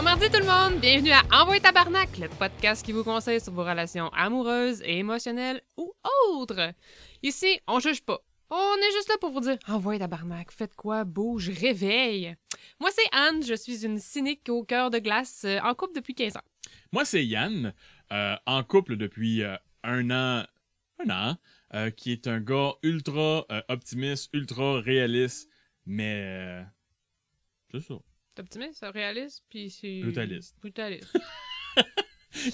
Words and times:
Bon 0.00 0.04
mardi 0.04 0.30
tout 0.30 0.40
le 0.40 0.46
monde! 0.46 0.80
Bienvenue 0.80 1.10
à 1.10 1.20
Envoyer 1.30 1.60
Tabarnak, 1.60 2.16
le 2.16 2.30
podcast 2.30 2.82
qui 2.82 2.92
vous 2.92 3.04
conseille 3.04 3.38
sur 3.38 3.52
vos 3.52 3.64
relations 3.64 4.08
amoureuses 4.14 4.80
et 4.80 4.96
émotionnelles 4.96 5.60
ou 5.76 5.92
autres. 6.30 6.72
Ici, 7.22 7.60
on 7.66 7.80
juge 7.80 8.02
pas. 8.02 8.18
On 8.48 8.76
est 8.78 8.92
juste 8.96 9.10
là 9.10 9.16
pour 9.20 9.30
vous 9.30 9.40
dire 9.40 9.58
Envoyez 9.68 9.98
Tabarnak, 9.98 10.52
faites 10.52 10.74
quoi, 10.74 11.04
bouge, 11.04 11.50
réveille. 11.50 12.34
Moi, 12.80 12.88
c'est 12.94 13.14
Anne, 13.14 13.44
je 13.44 13.52
suis 13.52 13.84
une 13.84 13.98
cynique 13.98 14.48
au 14.48 14.64
cœur 14.64 14.88
de 14.90 15.00
glace 15.00 15.42
euh, 15.44 15.58
en 15.62 15.74
couple 15.74 15.96
depuis 15.96 16.14
15 16.14 16.38
ans. 16.38 16.44
Moi, 16.92 17.04
c'est 17.04 17.26
Yann, 17.26 17.74
euh, 18.10 18.36
en 18.46 18.64
couple 18.64 18.96
depuis 18.96 19.42
euh, 19.42 19.54
un 19.84 20.10
an, 20.10 20.46
un 20.98 21.10
an, 21.10 21.90
qui 21.98 22.12
est 22.12 22.26
un 22.26 22.40
gars 22.40 22.72
ultra 22.82 23.44
optimiste, 23.68 24.30
ultra 24.32 24.80
réaliste, 24.80 25.50
mais 25.84 26.22
euh, 26.24 26.62
c'est 27.70 27.82
ça. 27.82 27.96
Optimiste, 28.40 28.84
réaliste, 28.92 29.44
puis 29.50 29.70
c'est. 29.70 30.00
Brutaliste. 30.00 30.56
Brutaliste. 30.60 31.16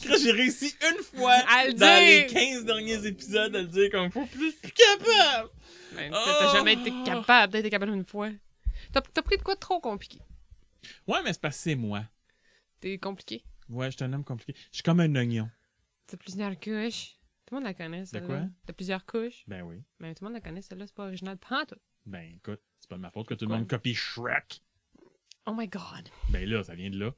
Quand 0.07 0.17
j'ai 0.23 0.33
réussi 0.33 0.75
une 0.91 1.03
fois 1.03 1.35
À 1.49 1.67
le 1.67 1.75
dans 1.75 2.01
les 2.07 2.27
15 2.27 2.65
derniers 2.65 3.07
épisodes 3.07 3.55
à 3.55 3.61
le 3.63 3.69
dire 3.69 3.91
comme 3.91 4.11
faut 4.11 4.25
plus, 4.27 4.51
je 4.53 4.57
suis 4.69 4.73
capable. 4.73 5.51
Ben, 5.95 6.11
t'as 6.13 6.53
jamais 6.53 6.73
été 6.75 6.91
Oh. 6.93 7.05
capable, 7.05 7.53
t'as 7.53 7.59
été 7.61 7.71
capable 7.71 7.93
une 7.93 8.05
fois. 8.05 8.31
T'as 8.93 9.01
pris 9.23 9.37
de 9.37 9.43
quoi 9.43 9.55
de 9.55 9.61
trop 9.61 9.79
compliqué? 9.81 10.19
Ouais, 11.07 11.23
mais 11.23 11.33
c'est 11.33 11.41
parce 11.43 11.57
que 11.57 11.63
c'est 11.63 11.75
moi. 11.75 12.05
T'es 12.81 12.99
compliqué? 12.99 13.45
Ouais, 13.69 13.91
je 13.91 13.97
suis 13.97 14.05
un 14.05 14.13
homme 14.13 14.25
compliqué. 14.25 14.55
Je 14.71 14.77
suis 14.77 14.83
comme 14.83 15.01
un 15.01 15.15
oignon. 15.15 15.51
T'as 16.07 16.17
plusieurs 16.17 16.59
couches. 16.59 17.17
Tout 17.47 17.55
le 17.55 17.61
monde 17.61 17.65
la 17.65 17.75
connaît, 17.75 18.07
celle-là. 18.07 18.27
quoi? 18.27 18.43
T'as 18.67 18.73
plusieurs 18.73 19.05
couches. 19.05 19.45
Ben 19.47 19.63
oui. 19.63 19.83
Mais 20.01 20.15
tout 20.15 20.25
le 20.25 20.31
monde 20.31 20.35
la 20.35 20.41
connaît, 20.41 20.63
celle-là, 20.63 20.87
c'est 20.87 20.95
pas 20.97 21.05
original. 21.07 21.37
Prends 21.37 21.65
toi. 21.65 21.79
Ben 22.07 22.33
écoute, 22.37 22.61
c'est 22.81 22.89
pas 22.89 22.97
de 22.97 23.01
ma 23.03 23.11
faute 23.11 23.27
que 23.29 23.35
tout 23.35 23.45
le 23.47 23.55
monde 23.55 23.69
copie 23.69 23.95
Shrek. 23.95 24.63
Oh 25.47 25.55
my 25.55 25.69
god. 25.69 26.09
Ben 26.31 26.49
là, 26.49 26.63
ça 26.65 26.75
vient 26.75 26.91
de 26.91 26.99
là. 26.99 27.13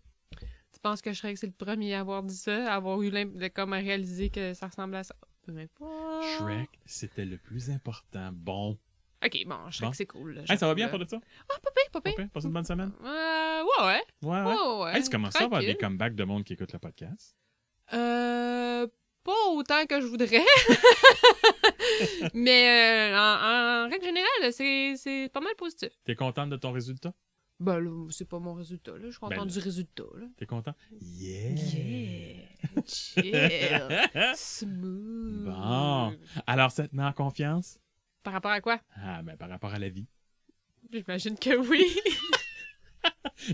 Tu 0.73 0.81
penses 0.83 1.01
que 1.01 1.13
Shrek, 1.13 1.39
c'est 1.39 1.47
le 1.47 1.53
premier 1.53 1.95
à 1.95 2.01
avoir 2.01 2.23
dit 2.23 2.37
ça, 2.37 2.73
à 2.73 2.77
avoir 2.77 3.01
eu 3.03 3.11
l'im- 3.11 3.33
le- 3.35 3.49
comme 3.49 3.73
à 3.73 3.79
réaliser 3.79 4.29
que 4.31 4.55
ça 4.55 4.67
ressemblait 4.69 4.99
à 4.99 5.05
ça? 5.05 5.15
Mais 5.49 5.67
pas. 5.79 6.21
Shrek, 6.37 6.69
c'était 6.85 7.25
le 7.25 7.39
plus 7.39 7.71
important. 7.71 8.31
Bon. 8.33 8.79
Ok, 9.25 9.37
bon, 9.47 9.71
Shrek, 9.71 9.89
Bon. 9.89 9.93
c'est 9.95 10.07
cool. 10.07 10.35
là, 10.35 10.43
Hey, 10.49 10.59
ça 10.59 10.67
va 10.67 10.75
bien 10.75 10.89
pour 10.89 10.99
de 10.99 11.09
ça? 11.09 11.19
Ah, 11.49 11.55
pas 11.63 11.71
pire, 11.75 11.91
pas 11.91 12.01
pire. 12.03 12.29
Passez 12.33 12.47
une 12.47 12.53
bonne 12.53 12.65
semaine? 12.65 12.93
Euh, 13.03 13.63
ouais, 13.65 13.87
ouais. 13.87 14.03
Ouais, 14.23 14.43
ouais. 14.43 14.45
Ouais, 14.55 14.85
ouais. 14.85 14.97
Hey, 14.99 15.03
tu 15.03 15.11
commences 15.11 15.35
à 15.37 15.45
avoir 15.45 15.61
des 15.63 15.75
comebacks 15.77 16.15
de 16.15 16.25
monde 16.25 16.45
qui 16.45 16.53
écoute 16.53 16.73
le 16.73 16.79
podcast? 16.79 17.35
Euh. 17.95 18.87
Pas 19.25 19.33
autant 19.51 19.85
que 19.85 20.01
je 20.01 20.07
voudrais. 20.07 20.41
Mais 22.35 23.11
euh, 23.13 23.17
en, 23.19 23.87
en 23.87 23.91
règle 23.91 24.05
générale, 24.05 24.53
c'est 24.53 24.95
c'est 24.97 25.29
pas 25.33 25.41
mal 25.41 25.55
positif. 25.57 25.91
T'es 26.05 26.15
contente 26.15 26.49
de 26.51 26.57
ton 26.57 26.73
résultat? 26.73 27.13
Ben 27.61 27.81
là, 27.81 28.07
c'est 28.11 28.29
pas 28.29 28.39
mon 28.39 28.55
résultat, 28.55 28.93
là. 28.93 29.07
Je 29.07 29.11
suis 29.11 29.19
contente 29.19 29.39
Ben 29.39 29.53
du 29.53 29.59
résultat, 29.59 30.05
là. 30.17 30.27
T'es 30.37 30.47
content? 30.47 30.75
Yeah! 31.01 31.51
Yeah! 31.51 32.83
Chill! 32.87 34.35
Smooth! 34.37 35.45
Bon. 35.45 36.17
Alors, 36.47 36.71
ça 36.71 36.87
te 36.87 36.95
met 36.95 37.03
en 37.03 37.13
confiance? 37.13 37.81
Par 38.23 38.33
rapport 38.33 38.53
à 38.53 38.61
quoi? 38.61 38.81
Ah, 38.95 39.23
ben, 39.23 39.37
par 39.37 39.49
rapport 39.49 39.75
à 39.75 39.79
la 39.79 39.89
vie. 39.89 40.07
J'imagine 40.93 41.39
que 41.39 41.57
oui. 41.57 41.85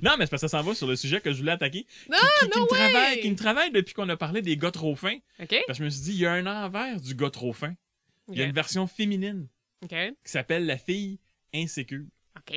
Non, 0.02 0.12
mais 0.18 0.24
c'est 0.24 0.30
parce 0.30 0.42
que 0.42 0.48
ça 0.48 0.58
s'en 0.58 0.62
va 0.62 0.74
sur 0.74 0.86
le 0.86 0.96
sujet 0.96 1.20
que 1.20 1.30
je 1.32 1.38
voulais 1.38 1.52
attaquer. 1.52 1.86
Non, 2.10 2.16
qui, 2.40 2.48
qui 2.48 2.58
no 2.58 2.64
me 2.64 2.70
way! 2.70 2.78
travaille, 2.78 3.20
qui 3.20 3.30
me 3.30 3.36
travaille 3.36 3.70
depuis 3.70 3.94
qu'on 3.94 4.08
a 4.08 4.16
parlé 4.16 4.40
des 4.42 4.56
gars 4.56 4.70
trop 4.70 4.96
fins. 4.96 5.18
OK? 5.40 5.54
Parce 5.66 5.78
que 5.78 5.84
je 5.84 5.84
me 5.84 5.90
suis 5.90 6.02
dit, 6.02 6.12
il 6.12 6.18
y 6.18 6.26
a 6.26 6.32
un 6.32 6.46
envers 6.46 7.00
du 7.00 7.14
gars 7.14 7.30
trop 7.30 7.52
fin. 7.52 7.74
Il 8.28 8.38
y 8.38 8.42
a 8.42 8.46
une 8.46 8.54
version 8.54 8.86
féminine 8.86 9.46
OK. 9.82 9.90
qui 9.90 10.14
s'appelle 10.24 10.64
la 10.66 10.78
fille 10.78 11.20
insécure. 11.54 12.06
OK. 12.38 12.56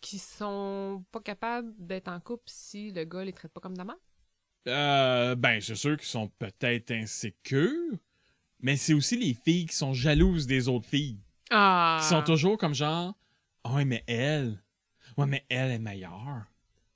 qui 0.00 0.18
sont 0.18 1.04
pas 1.10 1.20
capables 1.20 1.72
d'être 1.78 2.08
en 2.08 2.20
couple 2.20 2.44
si 2.46 2.90
le 2.92 3.04
gars 3.04 3.24
les 3.24 3.32
traite 3.32 3.52
pas 3.52 3.60
comme 3.60 3.74
de 3.74 3.78
la 3.78 3.84
merde? 3.84 3.98
Euh, 4.68 5.34
ben, 5.34 5.60
c'est 5.60 5.74
sûr 5.74 5.96
qu'ils 5.96 6.06
sont 6.08 6.28
peut-être 6.38 6.90
insécures, 6.90 7.96
mais 8.60 8.76
c'est 8.76 8.92
aussi 8.94 9.16
les 9.16 9.34
filles 9.34 9.66
qui 9.66 9.74
sont 9.76 9.94
jalouses 9.94 10.46
des 10.46 10.68
autres 10.68 10.86
filles. 10.88 11.18
Ah! 11.50 11.98
Qui 12.02 12.08
sont 12.08 12.22
toujours 12.22 12.58
comme 12.58 12.74
genre, 12.74 13.14
Ah 13.64 13.72
ouais, 13.74 13.84
mais 13.84 14.04
elle, 14.06 14.62
ouais, 15.16 15.26
mais 15.26 15.44
elle 15.48 15.70
est 15.72 15.78
meilleure. 15.78 16.44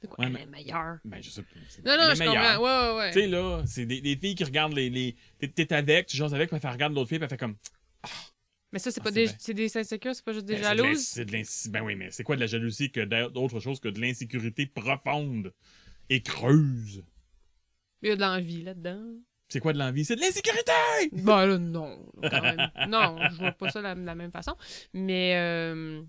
C'est 0.01 0.09
quoi? 0.09 0.25
Ouais, 0.25 0.27
Elle 0.27 0.33
mais- 0.33 0.43
est 0.43 0.47
meilleure? 0.47 0.99
Ben, 1.05 1.23
je 1.23 1.31
sais 1.31 1.43
pas. 1.43 1.49
c'est- 1.69 1.85
Non, 1.85 1.93
elle 1.93 2.09
non, 2.09 2.15
je 2.15 2.19
meilleure. 2.19 2.35
comprends. 2.59 2.93
Ouais, 2.93 2.97
ouais, 2.99 3.13
Tu 3.13 3.21
sais, 3.21 3.27
là, 3.29 3.63
c'est 3.67 3.87
des, 3.87 4.01
des 4.01 4.17
filles 4.17 4.35
qui 4.35 4.45
regardent 4.45 4.75
les. 4.75 4.91
les... 4.91 5.17
T'es, 5.39 5.73
avec, 5.73 6.07
tu 6.09 6.17
jases 6.17 6.35
avec, 6.35 6.51
puis 6.51 6.59
elle 6.63 6.71
regarde 6.71 6.93
l'autre 6.93 7.09
fille, 7.09 7.19
puis 7.19 7.25
elle 7.25 7.31
fait 7.31 7.37
comme. 7.39 7.57
Mais 8.73 8.79
ça, 8.79 8.91
c'est 8.91 9.01
Ah, 9.01 9.05
pas 9.05 9.11
des, 9.11 9.29
c'est 9.39 9.55
des 9.55 9.77
insécures, 9.77 10.15
c'est 10.15 10.25
pas 10.25 10.33
juste 10.33 10.47
des 10.47 10.55
Ben, 10.57 10.63
c'est 10.65 10.71
de 10.75 10.77
l'in- 10.77 10.85
jalouses. 10.85 11.07
C'est 11.07 11.25
de 11.27 11.33
l'ins- 11.33 11.69
Ben 11.71 11.83
oui, 11.83 11.95
mais 11.95 12.11
c'est 12.11 12.25
quoi 12.25 12.37
de 12.37 12.41
la 12.41 12.47
jalousie 12.47 12.91
que 12.91 13.01
d'a- 13.01 13.29
d'autre 13.29 13.61
chose 13.61 13.81
que 13.81 13.89
de 13.89 14.01
l'insécurité 14.01 14.67
profonde 14.67 15.53
et 16.09 16.23
creuse? 16.23 17.03
Il 18.03 18.09
y 18.09 18.13
a 18.13 18.17
de 18.17 18.21
l'envie 18.21 18.63
là-dedans. 18.63 19.05
C'est 19.49 19.61
quoi 19.61 19.75
de 19.75 19.79
l'envie? 19.79 20.05
C'est 20.07 20.17
de 20.17 20.21
l'insécurité! 20.23 20.73
Ben 21.13 21.45
là, 21.47 21.59
non. 21.59 22.07
quand 22.23 22.41
même. 22.43 22.71
non, 22.89 23.19
je 23.31 23.37
vois 23.37 23.53
pas 23.53 23.69
ça 23.71 23.81
de 23.81 23.85
la, 23.85 23.95
de 23.95 24.05
la 24.05 24.15
même 24.15 24.33
façon. 24.33 24.57
Mais, 24.95 25.35
euh, 25.37 26.03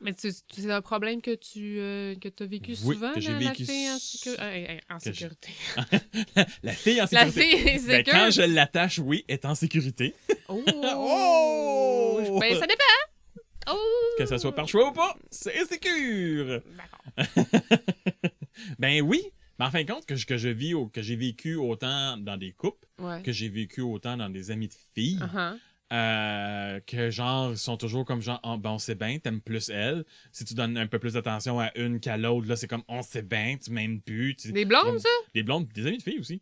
mais 0.00 0.14
c'est 0.18 0.70
un 0.70 0.80
problème 0.82 1.20
que 1.22 1.34
tu 1.34 1.78
euh, 1.78 2.14
que 2.16 2.28
as 2.42 2.46
vécu 2.46 2.70
Oui, 2.84 2.94
souvent, 2.94 3.12
que 3.12 3.20
j'ai 3.20 3.32
la, 3.32 3.40
la 3.40 3.50
vécu 3.50 3.64
fille 3.66 3.90
en, 3.90 3.96
s- 3.96 4.16
sécu- 4.24 4.36
euh, 4.40 4.78
en 4.90 4.98
que 4.98 5.04
j'ai- 5.04 5.12
sécurité. 5.12 5.48
la 6.62 6.72
fille 6.72 7.00
en 7.02 7.06
La 7.12 7.30
sécurité. 7.30 7.78
fille 7.78 7.86
Ben, 7.86 8.04
quand 8.04 8.30
je 8.30 8.42
l'attache, 8.42 8.98
oui, 8.98 9.24
est 9.28 9.44
en 9.44 9.54
sécurité. 9.54 10.14
Oh! 10.48 10.62
Oh! 12.22 12.38
Ben, 12.40 12.54
ça 12.58 12.66
dépend. 12.66 13.72
Oh! 13.72 14.14
Que 14.18 14.26
ça 14.26 14.38
soit 14.38 14.54
par 14.54 14.68
choix 14.68 14.88
ou 14.88 14.92
pas, 14.92 15.16
c'est! 15.30 15.54
D'accord. 15.70 17.04
Ben 18.78 19.00
oui, 19.02 19.22
mais 19.58 19.66
en 19.66 19.70
fin 19.70 19.82
de 19.84 19.90
compte, 19.90 20.06
que, 20.06 20.16
je- 20.16 20.26
que 20.26 20.36
je 20.36 20.48
vis, 20.48 20.74
que 20.92 21.02
j'ai 21.02 21.16
vécu 21.16 21.54
autant 21.56 22.16
dans 22.18 22.36
des 22.36 22.52
couples, 22.52 22.86
Ouais. 22.98 23.22
que 23.22 23.32
j'ai 23.32 23.48
vécu 23.48 23.80
autant 23.80 24.16
dans 24.16 24.28
des 24.30 24.50
amis 24.50 24.68
de 24.68 24.74
filles, 24.94 25.18
Uh-huh. 25.18 25.58
Euh, 25.92 26.80
que 26.86 27.10
genre, 27.10 27.50
ils 27.52 27.58
sont 27.58 27.76
toujours 27.76 28.04
comme 28.04 28.22
genre, 28.22 28.40
Ah, 28.42 28.56
ben 28.56 28.70
on 28.70 28.78
sait 28.78 28.94
bien, 28.94 29.18
t'aimes 29.18 29.40
plus 29.40 29.68
elle. 29.70 30.04
Si 30.32 30.44
tu 30.44 30.54
donnes 30.54 30.76
un 30.78 30.86
peu 30.86 30.98
plus 30.98 31.14
d'attention 31.14 31.58
à 31.60 31.76
une 31.78 32.00
qu'à 32.00 32.16
l'autre, 32.16 32.48
là, 32.48 32.56
c'est 32.56 32.68
comme, 32.68 32.84
on 32.88 33.02
sait 33.02 33.22
bien, 33.22 33.56
tu 33.62 33.70
m'aimes 33.70 34.00
plus. 34.00 34.36
tu- 34.36 34.52
Des 34.52 34.64
blondes, 34.64 34.98
ça? 34.98 35.08
Des 35.34 35.42
blondes, 35.42 35.66
des 35.68 35.86
amis 35.86 35.98
de 35.98 36.02
filles 36.02 36.18
aussi. 36.20 36.40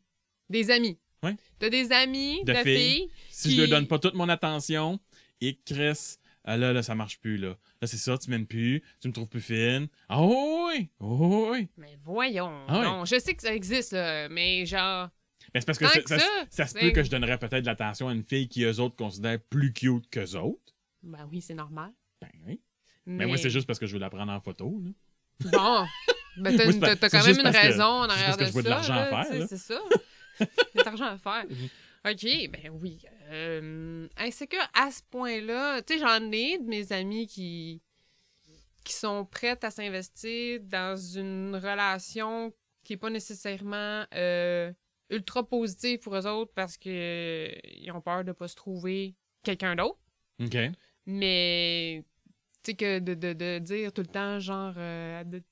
Des 0.50 0.70
amis. 0.70 0.98
Ouais. 1.22 1.34
T'as 1.58 1.68
des 1.70 1.90
amis 1.92 2.44
De 2.44 2.52
de, 2.52 2.58
filles. 2.58 2.76
filles. 2.78 3.10
Si 3.30 3.48
Qui- 3.48 3.56
je 3.56 3.60
leur 3.62 3.70
donne 3.70 3.86
pas 3.86 3.98
toute 3.98 4.14
mon 4.14 4.28
attention, 4.28 5.00
et 5.40 5.58
Chris, 5.64 6.16
ah 6.44 6.56
là, 6.56 6.72
là, 6.72 6.82
ça 6.82 6.94
marche 6.94 7.18
plus, 7.18 7.36
là. 7.38 7.56
Là, 7.80 7.86
c'est 7.88 7.96
ça, 7.96 8.16
tu 8.18 8.30
m'aimes 8.30 8.46
plus, 8.46 8.82
tu 9.00 9.08
me 9.08 9.12
trouves 9.12 9.28
plus 9.28 9.40
fine. 9.40 9.88
Ah 10.08 10.22
oui, 10.24 10.88
oh 11.00 11.48
oui. 11.52 11.68
Mais 11.76 11.98
voyons. 12.04 12.52
Ah. 12.68 12.82
Non, 12.84 13.04
je 13.04 13.18
sais 13.18 13.34
que 13.34 13.42
ça 13.42 13.54
existe, 13.54 13.92
là, 13.92 14.28
mais 14.28 14.64
genre. 14.66 15.08
Mais 15.54 15.60
c'est 15.60 15.66
parce 15.66 15.78
que, 15.78 15.86
c'est- 15.88 16.02
que 16.02 16.08
ça, 16.08 16.18
ça, 16.18 16.26
ça 16.50 16.66
se 16.66 16.72
c'est- 16.72 16.80
peut 16.80 16.90
que 16.90 17.02
je 17.02 17.10
donnerais 17.10 17.38
peut-être 17.38 17.62
de 17.62 17.66
l'attention 17.66 18.08
à 18.08 18.12
une 18.12 18.22
fille 18.24 18.48
qui, 18.48 18.64
eux 18.64 18.78
autres, 18.80 18.96
considèrent 18.96 19.40
plus 19.50 19.72
cute 19.72 20.08
qu'eux 20.10 20.36
autres. 20.36 20.74
Ben 21.02 21.28
oui, 21.30 21.40
c'est 21.40 21.54
normal. 21.54 21.92
Ben 22.20 22.28
oui. 22.46 22.60
Mais, 23.06 23.14
Mais 23.18 23.26
moi, 23.26 23.36
c'est 23.38 23.48
juste 23.50 23.66
parce 23.66 23.78
que 23.78 23.86
je 23.86 23.94
veux 23.94 23.98
la 24.00 24.10
prendre 24.10 24.30
en 24.32 24.40
photo, 24.40 24.80
là. 24.84 24.90
Bon. 25.52 25.86
Ben, 26.36 26.56
t'as, 26.56 26.66
c'est 26.66 26.72
c'est 26.72 27.10
quand 27.10 27.26
même 27.26 27.36
une 27.46 27.52
que- 27.52 27.56
raison 27.56 27.84
en 27.84 28.04
c'est 28.06 28.10
arrière 28.12 28.26
parce 28.26 28.36
que 28.36 28.42
de 28.42 28.46
je 28.46 28.52
vois 28.52 28.62
de 28.62 28.68
ça. 28.68 28.74
l'argent 28.74 28.94
à 28.94 29.06
faire, 29.24 29.38
là. 29.38 29.46
C'est 29.48 29.56
ça. 29.56 29.80
De 30.40 30.82
l'argent 30.84 31.04
à 31.06 31.18
faire. 31.18 31.44
OK, 32.08 32.50
ben 32.50 32.70
oui. 32.80 33.00
Euh, 33.30 34.06
insécure 34.16 34.62
à 34.72 34.90
ce 34.92 35.00
point-là, 35.10 35.82
tu 35.82 35.94
sais, 35.94 35.98
j'en 36.00 36.30
ai 36.30 36.58
de 36.58 36.64
mes 36.64 36.92
amis 36.92 37.26
qui 37.26 37.80
qui 38.84 38.92
sont 38.94 39.24
prêtes 39.26 39.64
à 39.64 39.70
s'investir 39.70 40.60
dans 40.62 40.96
une 40.96 41.56
relation 41.56 42.52
qui 42.84 42.92
est 42.94 42.96
pas 42.96 43.10
nécessairement 43.10 44.04
euh, 44.14 44.72
ultra 45.10 45.46
positive 45.46 45.98
pour 46.00 46.14
eux 46.16 46.26
autres 46.26 46.52
parce 46.54 46.76
que 46.76 46.88
euh, 46.90 47.52
ils 47.64 47.90
ont 47.92 48.00
peur 48.00 48.24
de 48.24 48.32
pas 48.32 48.48
se 48.48 48.54
trouver 48.56 49.14
quelqu'un 49.42 49.74
d'autre. 49.76 49.98
OK. 50.40 50.56
Mais 51.06 52.04
tu 52.62 52.70
sais 52.72 52.74
que 52.76 52.98
de, 52.98 53.14
de, 53.14 53.32
de 53.32 53.58
dire 53.58 53.92
tout 53.92 54.02
le 54.02 54.08
temps 54.08 54.38
genre 54.38 54.74
euh, 54.76 55.24
de- 55.24 55.42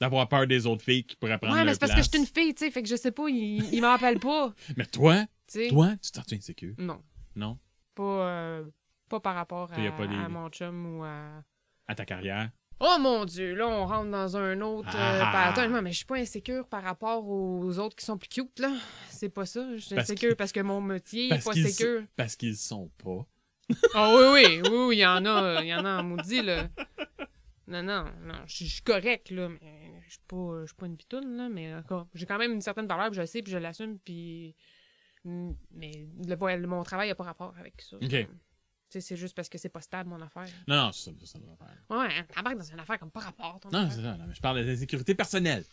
D'avoir 0.00 0.28
peur 0.28 0.46
des 0.46 0.66
autres 0.66 0.84
filles 0.84 1.04
qui 1.04 1.16
pourraient 1.16 1.38
prendre 1.38 1.54
ouais 1.56 1.64
mais 1.64 1.72
c'est 1.74 1.78
parce 1.80 1.92
que 1.94 2.02
je 2.02 2.08
suis 2.08 2.18
une 2.18 2.26
fille 2.26 2.54
tu 2.54 2.64
sais 2.64 2.70
fait 2.70 2.82
que 2.82 2.88
je 2.88 2.96
sais 2.96 3.12
pas 3.12 3.28
il, 3.28 3.72
il 3.74 3.80
m'en 3.80 3.96
pas 3.98 4.54
Mais 4.76 4.86
toi, 4.86 5.24
toi, 5.68 5.94
tu 6.02 6.10
t'en 6.12 6.22
insécure. 6.32 6.74
non 6.78 7.02
Non? 7.36 7.58
pas 7.94 8.02
euh, 8.28 8.64
pas 9.08 9.20
par 9.20 9.34
rapport 9.34 9.72
à, 9.72 9.92
pas 9.92 10.06
des- 10.06 10.14
mon 10.16 10.48
chum 10.48 10.98
ou 10.98 11.04
à 11.04 11.42
À 11.86 11.94
ta 11.94 12.04
carrière? 12.04 12.50
Oh 12.84 12.96
mon 13.00 13.24
Dieu, 13.24 13.54
là, 13.54 13.68
on 13.68 13.86
rentre 13.86 14.10
dans 14.10 14.36
un 14.36 14.60
autre 14.60 14.88
euh, 14.88 15.20
Ah. 15.22 15.30
pattern. 15.52 15.72
Non, 15.72 15.82
mais 15.82 15.92
je 15.92 15.98
suis 15.98 16.04
pas 16.04 16.16
insécure 16.16 16.66
par 16.66 16.82
rapport 16.82 17.28
aux 17.28 17.78
autres 17.78 17.94
qui 17.94 18.04
sont 18.04 18.18
plus 18.18 18.28
cute, 18.28 18.58
là. 18.58 18.72
C'est 19.08 19.28
pas 19.28 19.46
ça. 19.46 19.64
Je 19.76 19.78
suis 19.82 19.94
Parce 19.94 20.10
insécure 20.10 20.36
parce 20.36 20.50
que 20.50 20.60
mon 20.60 20.80
métier 20.80 21.26
est 21.26 21.28
Parce 21.30 21.44
pas 21.44 21.52
qu'ils 21.52 21.68
sécure. 21.68 22.02
Parce 22.16 22.34
qu'ils 22.34 22.56
sont 22.56 22.90
pas. 23.02 23.24
Ah 23.94 24.12
oui, 24.14 24.24
oui, 24.32 24.60
oui, 24.64 24.78
oui, 24.88 24.96
il 24.96 25.00
y 25.00 25.06
en 25.06 25.24
a, 25.24 25.62
il 25.62 25.68
y 25.68 25.74
en 25.74 25.84
a 25.84 26.00
en 26.00 26.02
maudit, 26.02 26.42
là. 26.42 26.68
Non, 27.68 27.82
non, 27.84 28.04
non, 28.24 28.34
je 28.46 28.64
suis- 28.64 28.82
correct, 28.82 29.30
là, 29.30 29.48
mais 29.48 29.92
je 30.06 30.10
suis 30.10 30.20
pas, 30.26 30.60
je 30.62 30.66
suis 30.66 30.74
pas 30.74 30.86
une 30.86 30.96
pitoune, 30.96 31.36
là, 31.36 31.48
mais 31.48 31.72
encore, 31.74 32.08
j'ai 32.14 32.26
quand 32.26 32.36
même 32.36 32.52
une 32.52 32.60
certaine 32.60 32.86
valeur, 32.88 33.06
puis 33.06 33.16
je 33.16 33.20
le 33.20 33.26
sais, 33.26 33.40
puis 33.42 33.52
je 33.52 33.58
l'assume, 33.58 33.98
puis... 34.00 34.56
mm, 35.24 35.52
Mais 35.70 36.08
le, 36.26 36.66
mon 36.66 36.82
travail 36.82 37.08
n'a 37.08 37.14
pas 37.14 37.22
rapport 37.24 37.54
avec 37.58 37.80
ça. 37.80 37.96
Ok. 37.96 38.26
C'est 39.00 39.16
juste 39.16 39.34
parce 39.34 39.48
que 39.48 39.58
c'est 39.58 39.68
pas 39.68 39.80
stable, 39.80 40.10
mon 40.10 40.20
affaire. 40.20 40.46
Non, 40.68 40.76
non, 40.76 40.92
c'est 40.92 41.10
ça, 41.10 41.16
c'est 41.20 41.26
ça 41.26 41.38
doit 41.38 41.56
faire. 41.56 41.96
Ouais, 41.98 42.08
hein, 42.18 42.24
t'embarques 42.34 42.58
dans 42.58 42.64
une 42.64 42.80
affaire 42.80 42.98
comme 42.98 43.10
pas 43.10 43.20
rapport, 43.20 43.58
ton 43.60 43.70
Non, 43.70 43.80
affaire. 43.80 43.92
c'est 43.92 44.02
ça. 44.02 44.16
Non, 44.16 44.24
mais 44.28 44.34
je 44.34 44.40
parle 44.40 44.64
des 44.64 44.72
insécurités 44.72 45.14
personnelles. 45.14 45.64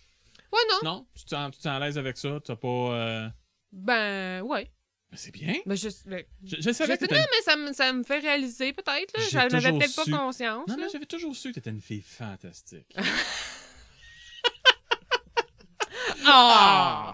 Ouais, 0.51 0.60
non. 0.69 0.92
Non? 0.92 1.07
Tu 1.16 1.25
te 1.25 1.30
sens, 1.30 1.66
à 1.66 1.80
l'aise 1.80 1.98
avec 1.98 2.18
ça? 2.18 2.39
Tu 2.45 2.56
pas. 2.56 2.68
euh, 2.68 3.30
Ben, 3.71 4.42
ouais. 4.44 4.71
Mais 5.12 5.18
c'est 5.18 5.31
bien. 5.31 5.56
Ben, 5.66 5.75
je, 5.75 5.89
ben, 6.06 6.24
Je, 6.44 6.71
savais 6.71 6.74
sais 6.74 6.83
que 6.83 7.06
pas, 7.06 7.16
t'étais- 7.16 7.16
mais 7.31 7.42
ça 7.44 7.56
me, 7.56 7.74
ça 7.74 7.94
me 7.94 8.04
fait 8.04 8.19
réaliser, 8.19 8.74
peut-être, 8.74 9.13
J'en 9.31 9.39
avais 9.39 9.71
peut-être 9.71 9.95
pas 9.95 10.06
conscience, 10.06 10.68
Non, 10.68 10.75
là. 10.77 10.83
mais 10.83 10.89
j'avais 10.92 11.06
toujours 11.07 11.36
su 11.36 11.50
que 11.50 11.56
t'étais 11.56 11.71
une 11.71 11.81
fille 11.81 12.01
fantastique. 12.01 12.95
Ah! 16.25 17.09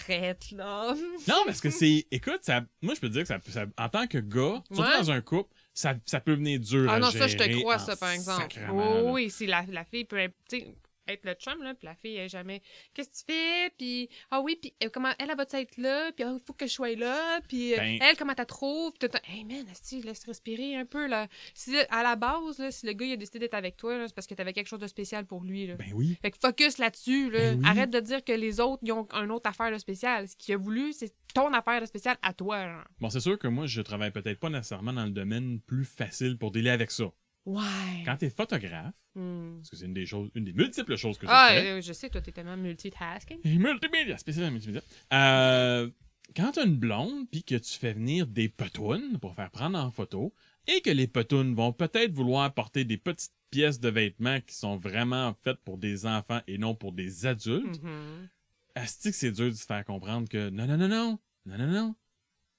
Arrête, 0.00 0.50
là. 0.52 0.94
Non, 1.28 1.42
parce 1.46 1.60
que 1.60 1.70
c'est. 1.70 2.06
Écoute, 2.10 2.40
ça, 2.42 2.62
moi, 2.80 2.94
je 2.94 3.00
peux 3.00 3.08
te 3.08 3.12
dire 3.12 3.22
que 3.22 3.28
ça, 3.28 3.38
ça- 3.48 3.66
en 3.78 3.88
tant 3.88 4.06
que 4.06 4.18
gars, 4.18 4.62
surtout 4.72 4.82
Ouais. 4.90 4.98
dans 4.98 5.10
un 5.10 5.20
couple, 5.20 5.54
ça, 5.74 5.94
ça 6.06 6.20
peut 6.20 6.34
venir 6.34 6.60
dur 6.60 6.86
Ah 6.90 6.94
à 6.94 6.98
non, 6.98 7.10
ça, 7.10 7.26
je 7.28 7.36
te 7.36 7.60
crois, 7.60 7.76
en 7.76 7.78
ça, 7.78 7.96
par 7.96 8.10
exemple. 8.10 8.46
Oh, 8.72 9.10
oui, 9.12 9.30
si 9.30 9.46
la, 9.46 9.64
la 9.68 9.84
fille 9.84 10.04
peut 10.04 10.18
être, 10.18 10.34
tu 10.48 10.60
sais, 10.60 10.74
être 11.08 11.24
le 11.24 11.34
chum, 11.34 11.62
là, 11.62 11.74
puis 11.74 11.86
la 11.86 11.94
fille, 11.94 12.16
elle 12.16 12.26
est 12.26 12.28
jamais. 12.28 12.62
Qu'est-ce 12.94 13.08
que 13.10 13.14
tu 13.16 13.32
fais? 13.32 13.70
Puis, 13.76 14.08
ah 14.30 14.40
oui, 14.40 14.56
puis 14.60 14.72
euh, 14.84 14.88
comment 14.92 15.10
elle, 15.18 15.30
elle 15.30 15.36
va 15.36 15.44
être 15.52 15.76
là? 15.76 16.12
Puis, 16.12 16.24
il 16.24 16.40
faut 16.46 16.52
que 16.52 16.66
je 16.66 16.72
sois 16.72 16.94
là? 16.94 17.40
Puis, 17.48 17.74
euh, 17.74 17.78
Ben- 17.78 17.98
elle, 18.02 18.16
comment 18.16 18.34
t'as 18.34 18.44
trouves? 18.44 18.92
Puis, 18.98 19.08
t'as- 19.08 19.20
hey 19.28 19.44
man, 19.44 19.64
asti, 19.70 20.00
laisse 20.02 20.24
respirer 20.24 20.76
un 20.76 20.84
peu, 20.86 21.06
là. 21.06 21.28
Si, 21.54 21.76
à 21.90 22.02
la 22.02 22.16
base, 22.16 22.58
là, 22.58 22.70
si 22.70 22.86
le 22.86 22.92
gars, 22.92 23.06
il 23.06 23.12
a 23.12 23.16
décidé 23.16 23.38
d'être 23.40 23.54
avec 23.54 23.76
toi, 23.76 23.96
là, 23.98 24.06
c'est 24.08 24.14
parce 24.14 24.26
que 24.26 24.34
t'avais 24.34 24.52
quelque 24.52 24.68
chose 24.68 24.80
de 24.80 24.86
spécial 24.86 25.26
pour 25.26 25.42
lui, 25.42 25.66
là. 25.66 25.74
Ben 25.76 25.92
oui. 25.94 26.16
Fait 26.22 26.30
que 26.30 26.38
focus 26.40 26.78
là-dessus, 26.78 27.30
là. 27.30 27.54
Ben 27.54 27.58
oui. 27.60 27.66
Arrête 27.68 27.90
de 27.90 28.00
dire 28.00 28.24
que 28.24 28.32
les 28.32 28.60
autres, 28.60 28.82
ils 28.84 28.92
ont 28.92 29.06
une 29.12 29.30
autre 29.30 29.48
affaire 29.48 29.70
de 29.72 29.78
spécial. 29.78 30.28
Ce 30.28 30.36
qu'il 30.36 30.54
a 30.54 30.58
voulu, 30.58 30.92
c'est 30.92 31.12
ton 31.34 31.52
affaire 31.52 31.80
de 31.80 31.86
spécial 31.86 32.16
à 32.22 32.32
toi, 32.32 32.66
genre. 32.68 32.84
Bon, 33.00 33.10
c'est 33.10 33.20
sûr 33.20 33.38
que 33.38 33.48
moi, 33.48 33.66
je 33.66 33.80
travaille 33.80 34.10
peut-être 34.10 34.38
pas 34.38 34.50
nécessairement 34.50 34.92
dans 34.92 35.04
le 35.04 35.10
domaine 35.10 35.60
plus 35.60 35.84
facile 35.84 36.36
pour 36.38 36.50
dealer 36.50 36.70
avec 36.70 36.90
ça. 36.90 37.04
Ouais. 37.44 38.02
Quand 38.04 38.16
t'es 38.16 38.30
photographe, 38.30 38.94
Hmm. 39.14 39.56
parce 39.58 39.68
que 39.70 39.76
c'est 39.76 39.84
une 39.84 39.92
des 39.94 40.06
choses, 40.06 40.30
une 40.34 40.44
des 40.44 40.52
multiples 40.54 40.96
choses 40.96 41.18
que 41.18 41.26
je 41.26 41.32
Ah, 41.32 41.48
fais. 41.50 41.66
euh, 41.72 41.80
je 41.82 41.92
sais, 41.92 42.08
toi, 42.08 42.20
t'es 42.22 42.32
tellement 42.32 42.56
multitasking. 42.56 43.38
Et 43.44 43.58
multimédia, 43.58 44.16
spécial 44.16 44.50
multimédia. 44.50 44.80
Euh, 45.12 45.90
quand 46.34 46.52
t'as 46.52 46.64
une 46.64 46.76
blonde, 46.76 47.28
puis 47.30 47.42
que 47.44 47.56
tu 47.56 47.78
fais 47.78 47.92
venir 47.92 48.26
des 48.26 48.48
petounes 48.48 49.18
pour 49.18 49.34
faire 49.34 49.50
prendre 49.50 49.78
en 49.78 49.90
photo, 49.90 50.32
et 50.66 50.80
que 50.80 50.88
les 50.90 51.06
petounes 51.08 51.54
vont 51.54 51.72
peut-être 51.74 52.12
vouloir 52.12 52.54
porter 52.54 52.84
des 52.84 52.96
petites 52.96 53.32
pièces 53.50 53.80
de 53.80 53.90
vêtements 53.90 54.40
qui 54.40 54.54
sont 54.54 54.78
vraiment 54.78 55.34
faites 55.42 55.58
pour 55.58 55.76
des 55.76 56.06
enfants 56.06 56.40
et 56.46 56.56
non 56.56 56.74
pour 56.74 56.92
des 56.92 57.26
adultes, 57.26 57.82
Mhm. 57.82 58.28
asti 58.76 59.10
que 59.10 59.16
c'est 59.16 59.32
dur 59.32 59.46
de 59.50 59.54
se 59.56 59.66
faire 59.66 59.84
comprendre 59.84 60.26
que 60.28 60.48
non, 60.48 60.66
non, 60.66 60.78
non, 60.78 60.88
non, 60.88 61.18
non, 61.44 61.58
non, 61.58 61.66
non, 61.66 61.94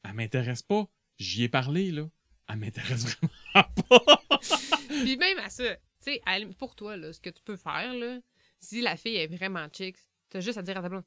elle 0.04 0.14
m'intéresse 0.14 0.62
pas. 0.62 0.88
J'y 1.18 1.44
ai 1.46 1.50
parlé, 1.50 1.90
là. 1.92 2.08
Elle 2.50 2.58
m'intéresse 2.58 3.06
vraiment 3.56 3.68
pas. 3.90 4.23
Puis 4.88 5.18
même 5.18 5.40
à 5.40 5.50
ça, 5.50 5.76
tu 6.04 6.14
sais, 6.14 6.22
pour 6.58 6.76
toi, 6.76 6.98
là, 6.98 7.14
ce 7.14 7.20
que 7.20 7.30
tu 7.30 7.42
peux 7.44 7.56
faire, 7.56 7.94
là, 7.94 8.20
si 8.60 8.82
la 8.82 8.96
fille 8.96 9.16
est 9.18 9.28
vraiment 9.28 9.68
chic, 9.72 9.98
t'as 10.30 10.40
juste 10.40 10.58
à 10.58 10.62
dire 10.62 10.78
à 10.78 10.82
ta 10.82 10.90
blonde, 10.90 11.04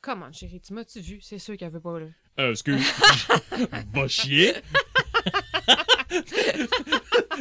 comment, 0.00 0.30
chérie, 0.32 0.60
tu 0.60 0.72
m'as-tu 0.72 1.00
vu? 1.00 1.20
C'est 1.20 1.38
sûr 1.38 1.56
qu'elle 1.56 1.72
veut 1.72 1.80
pas, 1.80 1.98
là. 1.98 2.06
Euh, 2.38 2.50
excuse. 2.50 2.84
Va 3.94 4.08
chier. 4.08 4.54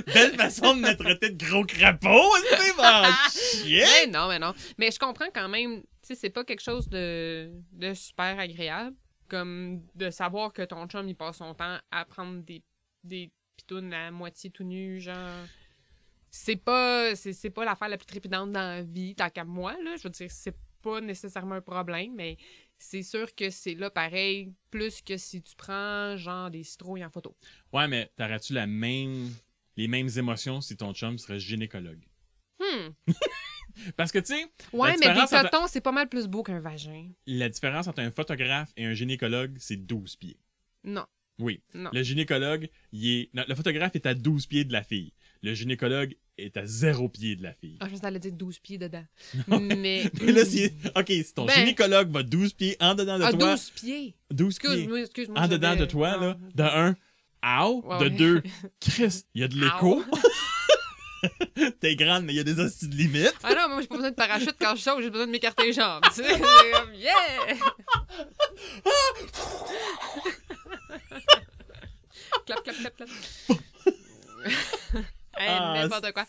Belle 0.08 0.36
façon 0.36 0.76
de 0.76 0.82
me 0.82 0.96
traiter 0.96 1.30
de 1.30 1.46
gros 1.46 1.66
crapaud, 1.66 2.32
c'est 2.50 2.76
va 2.76 3.12
chier. 3.30 3.84
Mais 3.84 4.08
non, 4.12 4.28
mais 4.28 4.40
non. 4.40 4.54
Mais 4.78 4.92
je 4.92 5.00
comprends 5.00 5.30
quand 5.34 5.50
même, 5.50 5.82
tu 5.82 5.88
sais, 6.04 6.16
c'est 6.16 6.30
pas 6.30 6.44
quelque 6.44 6.64
chose 6.64 6.88
de, 6.90 7.52
de 7.72 7.94
super 7.94 8.40
agréable, 8.40 8.96
comme 9.30 9.82
de 9.96 10.10
savoir 10.10 10.54
que 10.54 10.62
ton 10.64 10.88
chum, 10.88 11.08
il 11.08 11.16
passe 11.16 11.38
son 11.38 11.54
temps 11.54 11.78
à 11.92 12.06
prendre 12.06 12.42
des, 12.44 12.64
des 13.04 13.32
pitounes 13.56 13.94
à 13.94 14.12
moitié 14.12 14.50
tout 14.50 14.64
nu, 14.64 15.00
genre... 15.00 15.46
C'est 16.32 16.58
pas, 16.58 17.16
c'est, 17.16 17.32
c'est 17.32 17.50
pas 17.50 17.64
l'affaire 17.64 17.88
la 17.88 17.98
plus 17.98 18.06
trépidante 18.08 18.52
dans 18.52 18.60
la 18.60 18.82
vie, 18.84 19.16
tant 19.16 19.30
qu'à 19.30 19.46
moi, 19.46 19.74
là. 19.84 19.96
Je 19.96 20.04
veux 20.04 20.10
dire, 20.10 20.30
c'est 20.30 20.56
pas 20.82 21.00
nécessairement 21.00 21.56
un 21.56 21.62
problème, 21.62 22.14
mais 22.14 22.38
c'est 22.78 23.04
sûr 23.04 23.34
que 23.34 23.50
c'est 23.50 23.74
là 23.74 23.90
pareil, 23.90 24.54
plus 24.70 25.02
que 25.02 25.16
si 25.16 25.42
tu 25.42 25.56
prends, 25.56 26.18
genre, 26.18 26.50
des 26.52 26.64
citrouilles 26.64 27.06
en 27.06 27.10
photo. 27.10 27.38
Ouais, 27.72 27.88
mais 27.88 28.12
t'aurais-tu 28.18 28.52
la 28.52 28.68
même, 28.68 29.30
les 29.78 29.88
mêmes 29.88 30.10
émotions 30.18 30.60
si 30.60 30.76
ton 30.76 30.94
chum 30.94 31.18
serait 31.18 31.40
gynécologue? 31.40 32.04
Hmm. 32.60 32.90
Parce 33.96 34.12
que, 34.12 34.20
tu 34.20 34.28
sais, 34.36 34.46
Ouais, 34.74 34.90
mais 34.92 34.94
des 34.94 35.00
différence 35.14 35.32
entre- 35.34 35.50
totons, 35.50 35.68
c'est 35.68 35.80
pas 35.82 35.92
mal 35.94 36.10
plus 36.10 36.28
beau 36.28 36.44
qu'un 36.44 36.60
vagin. 36.60 37.12
la 37.28 37.48
différence 37.48 37.88
entre 37.88 38.02
un 38.02 38.12
photographe 38.12 38.72
et 38.76 38.86
un 38.86 38.94
gynécologue, 38.94 39.56
c'est 39.60 39.78
12 39.78 40.18
pieds. 40.18 40.38
Non, 40.84 41.06
Oui. 41.40 41.62
non. 41.74 41.90
Le 41.94 42.02
gynécologue, 42.04 42.70
il 42.94 43.08
est... 43.10 43.30
non, 43.34 43.44
le 43.48 43.56
photographe 43.56 43.96
est 43.96 44.06
à 44.06 44.14
12 44.14 44.46
pieds 44.48 44.64
de 44.64 44.72
la 44.74 44.84
fille. 44.84 45.12
Le 45.44 45.54
gynécologue 45.54 46.16
est 46.38 46.56
à 46.58 46.66
0 46.66 47.10
pied 47.10 47.36
de 47.36 47.44
la 47.44 47.54
fille. 47.54 47.78
Ah, 47.80 47.88
je 47.92 47.98
pensais 47.98 48.20
dire 48.20 48.32
12 48.32 48.60
pieds 48.60 48.78
dedans. 48.78 49.06
Mais. 49.48 50.10
Mais 50.22 50.32
là, 50.32 50.46
si... 50.46 50.66
OK, 50.96 51.08
si 51.08 51.34
ton 51.34 51.46
Ben- 51.46 51.54
gynécologue 51.56 52.10
va 52.12 52.24
12 52.24 52.54
pieds 52.54 52.78
en 52.80 52.96
dedans 52.96 53.20
de 53.20 53.24
Ah, 53.24 53.32
toi... 53.34 53.52
12 53.56 53.70
pieds. 53.72 54.16
12 54.32 54.58
pieds. 54.60 54.70
Excuse-moi, 54.70 55.00
excuse-moi. 55.02 55.40
en 55.42 55.48
dedans 55.48 55.76
de 55.76 55.86
toi, 55.86 56.14
Ah. 56.16 56.22
là, 56.26 56.38
de 56.56 56.64
un, 56.64 56.96
ow, 57.64 57.84
Ouais, 57.86 57.98
de 58.00 58.04
ouais. 58.06 58.10
deux, 58.12 58.44
Chris, 58.80 59.24
il 59.36 59.42
y 59.42 59.44
a 59.44 59.48
de 59.48 59.56
l'écho. 59.56 60.04
T'es 61.80 61.96
grande, 61.96 62.26
mais 62.26 62.34
il 62.34 62.36
y 62.36 62.40
a 62.40 62.44
des 62.44 62.60
hosties 62.60 62.88
de 62.88 62.96
limite. 62.96 63.34
Ah 63.44 63.54
non, 63.56 63.70
moi, 63.70 63.82
j'ai 63.82 63.88
pas 63.88 63.96
besoin 63.96 64.12
de 64.12 64.16
parachute 64.16 64.56
quand 64.60 64.76
je 64.76 64.82
saute, 64.82 65.02
j'ai 65.02 65.10
besoin 65.10 65.26
de 65.28 65.32
m'écarter 65.32 65.64
les 65.64 65.74
jambes. 65.74 66.04
Tu 66.14 66.22
sais, 66.24 66.40
comme, 66.40 66.94
yeah! 66.94 67.56
Clap, 72.46 72.64
clap, 72.64 72.76
clap, 72.76 72.96
clap. 72.96 73.10
hey, 75.38 75.48
Ah, 75.50 75.74
n'importe 75.82 76.12
quoi. 76.14 76.26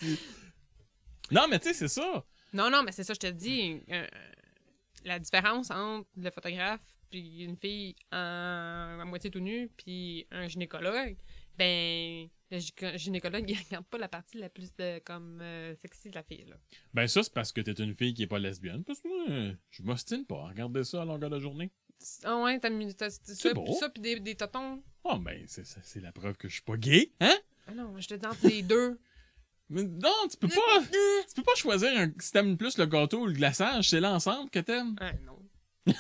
Non, 1.31 1.47
mais 1.49 1.59
tu 1.59 1.69
sais, 1.69 1.75
c'est 1.75 1.89
ça. 1.89 2.25
Non, 2.53 2.71
non, 2.71 2.83
mais 2.83 2.93
c'est 2.93 3.05
ça, 3.05 3.15
je 3.15 3.19
te 3.21 3.27
dis. 3.27 3.81
euh, 3.91 4.07
la 5.05 5.19
différence 5.21 5.71
entre 5.71 6.09
le 6.17 6.31
photographe 6.31 6.81
puis 7.11 7.45
une 7.45 7.57
fille 7.57 7.95
en, 8.11 8.17
à 9.01 9.05
moitié 9.05 9.31
tout 9.31 9.39
nue 9.39 9.71
puis 9.77 10.27
un 10.33 10.49
gynécologue, 10.49 11.17
ben, 11.57 12.29
le 12.51 12.59
gynéco- 12.59 12.97
gynécologue, 12.99 13.45
il 13.49 13.57
regarde 13.57 13.87
pas 13.87 13.99
la 13.99 14.09
partie 14.09 14.39
la 14.39 14.49
plus 14.49 14.75
de, 14.75 14.99
comme 15.05 15.39
euh, 15.41 15.77
sexy 15.77 16.11
de 16.11 16.17
la 16.17 16.25
fille, 16.25 16.45
là. 16.49 16.57
Ben 16.93 17.07
ça, 17.07 17.23
c'est 17.23 17.33
parce 17.33 17.53
que 17.53 17.61
t'es 17.61 17.73
une 17.73 17.95
fille 17.95 18.15
qui 18.15 18.25
est 18.25 18.27
pas 18.27 18.41
lesbienne. 18.41 18.83
Parce 18.85 19.01
que 19.01 19.07
moi, 19.09 19.27
euh, 19.31 19.55
je 19.71 19.83
m'ostine 19.83 20.27
pas 20.27 20.41
à 20.43 20.49
regarder 20.49 20.83
ça 20.83 21.03
à 21.03 21.05
longueur 21.05 21.31
de 21.31 21.39
journée. 21.39 21.71
Ah 22.25 22.43
ouais, 22.43 22.59
t'as 22.59 22.69
mis 22.71 22.93
ça, 22.99 23.09
beau. 23.55 23.63
puis 23.65 23.75
ça, 23.75 23.89
puis 23.89 24.03
des, 24.03 24.19
des 24.19 24.35
totons. 24.35 24.83
Oh, 25.09 25.19
ben, 25.19 25.45
c'est 25.47 26.01
la 26.03 26.11
preuve 26.13 26.37
que 26.37 26.49
je 26.49 26.55
suis 26.55 26.63
pas 26.63 26.77
gay, 26.77 27.13
hein? 27.21 27.37
Ah 27.69 27.73
non, 27.75 27.95
je 27.99 28.09
te 28.09 28.15
dis 28.15 28.27
entre 28.27 28.47
les 28.49 28.63
deux. 28.63 28.99
Mais 29.71 29.83
non, 29.85 30.13
tu 30.31 30.37
peux 30.37 30.49
pas... 30.49 30.81
Tu 31.29 31.35
peux 31.37 31.43
pas 31.43 31.55
choisir 31.55 31.91
un... 31.97 32.11
si 32.19 32.33
t'aimes 32.33 32.57
plus 32.57 32.77
le 32.79 32.87
gâteau 32.87 33.21
ou 33.21 33.27
le 33.27 33.33
glaçage, 33.33 33.89
c'est 33.91 34.01
l'ensemble 34.01 34.51
que 34.51 34.59
t'aimes. 34.61 34.97
Ah 35.01 35.13
non. 35.25 35.39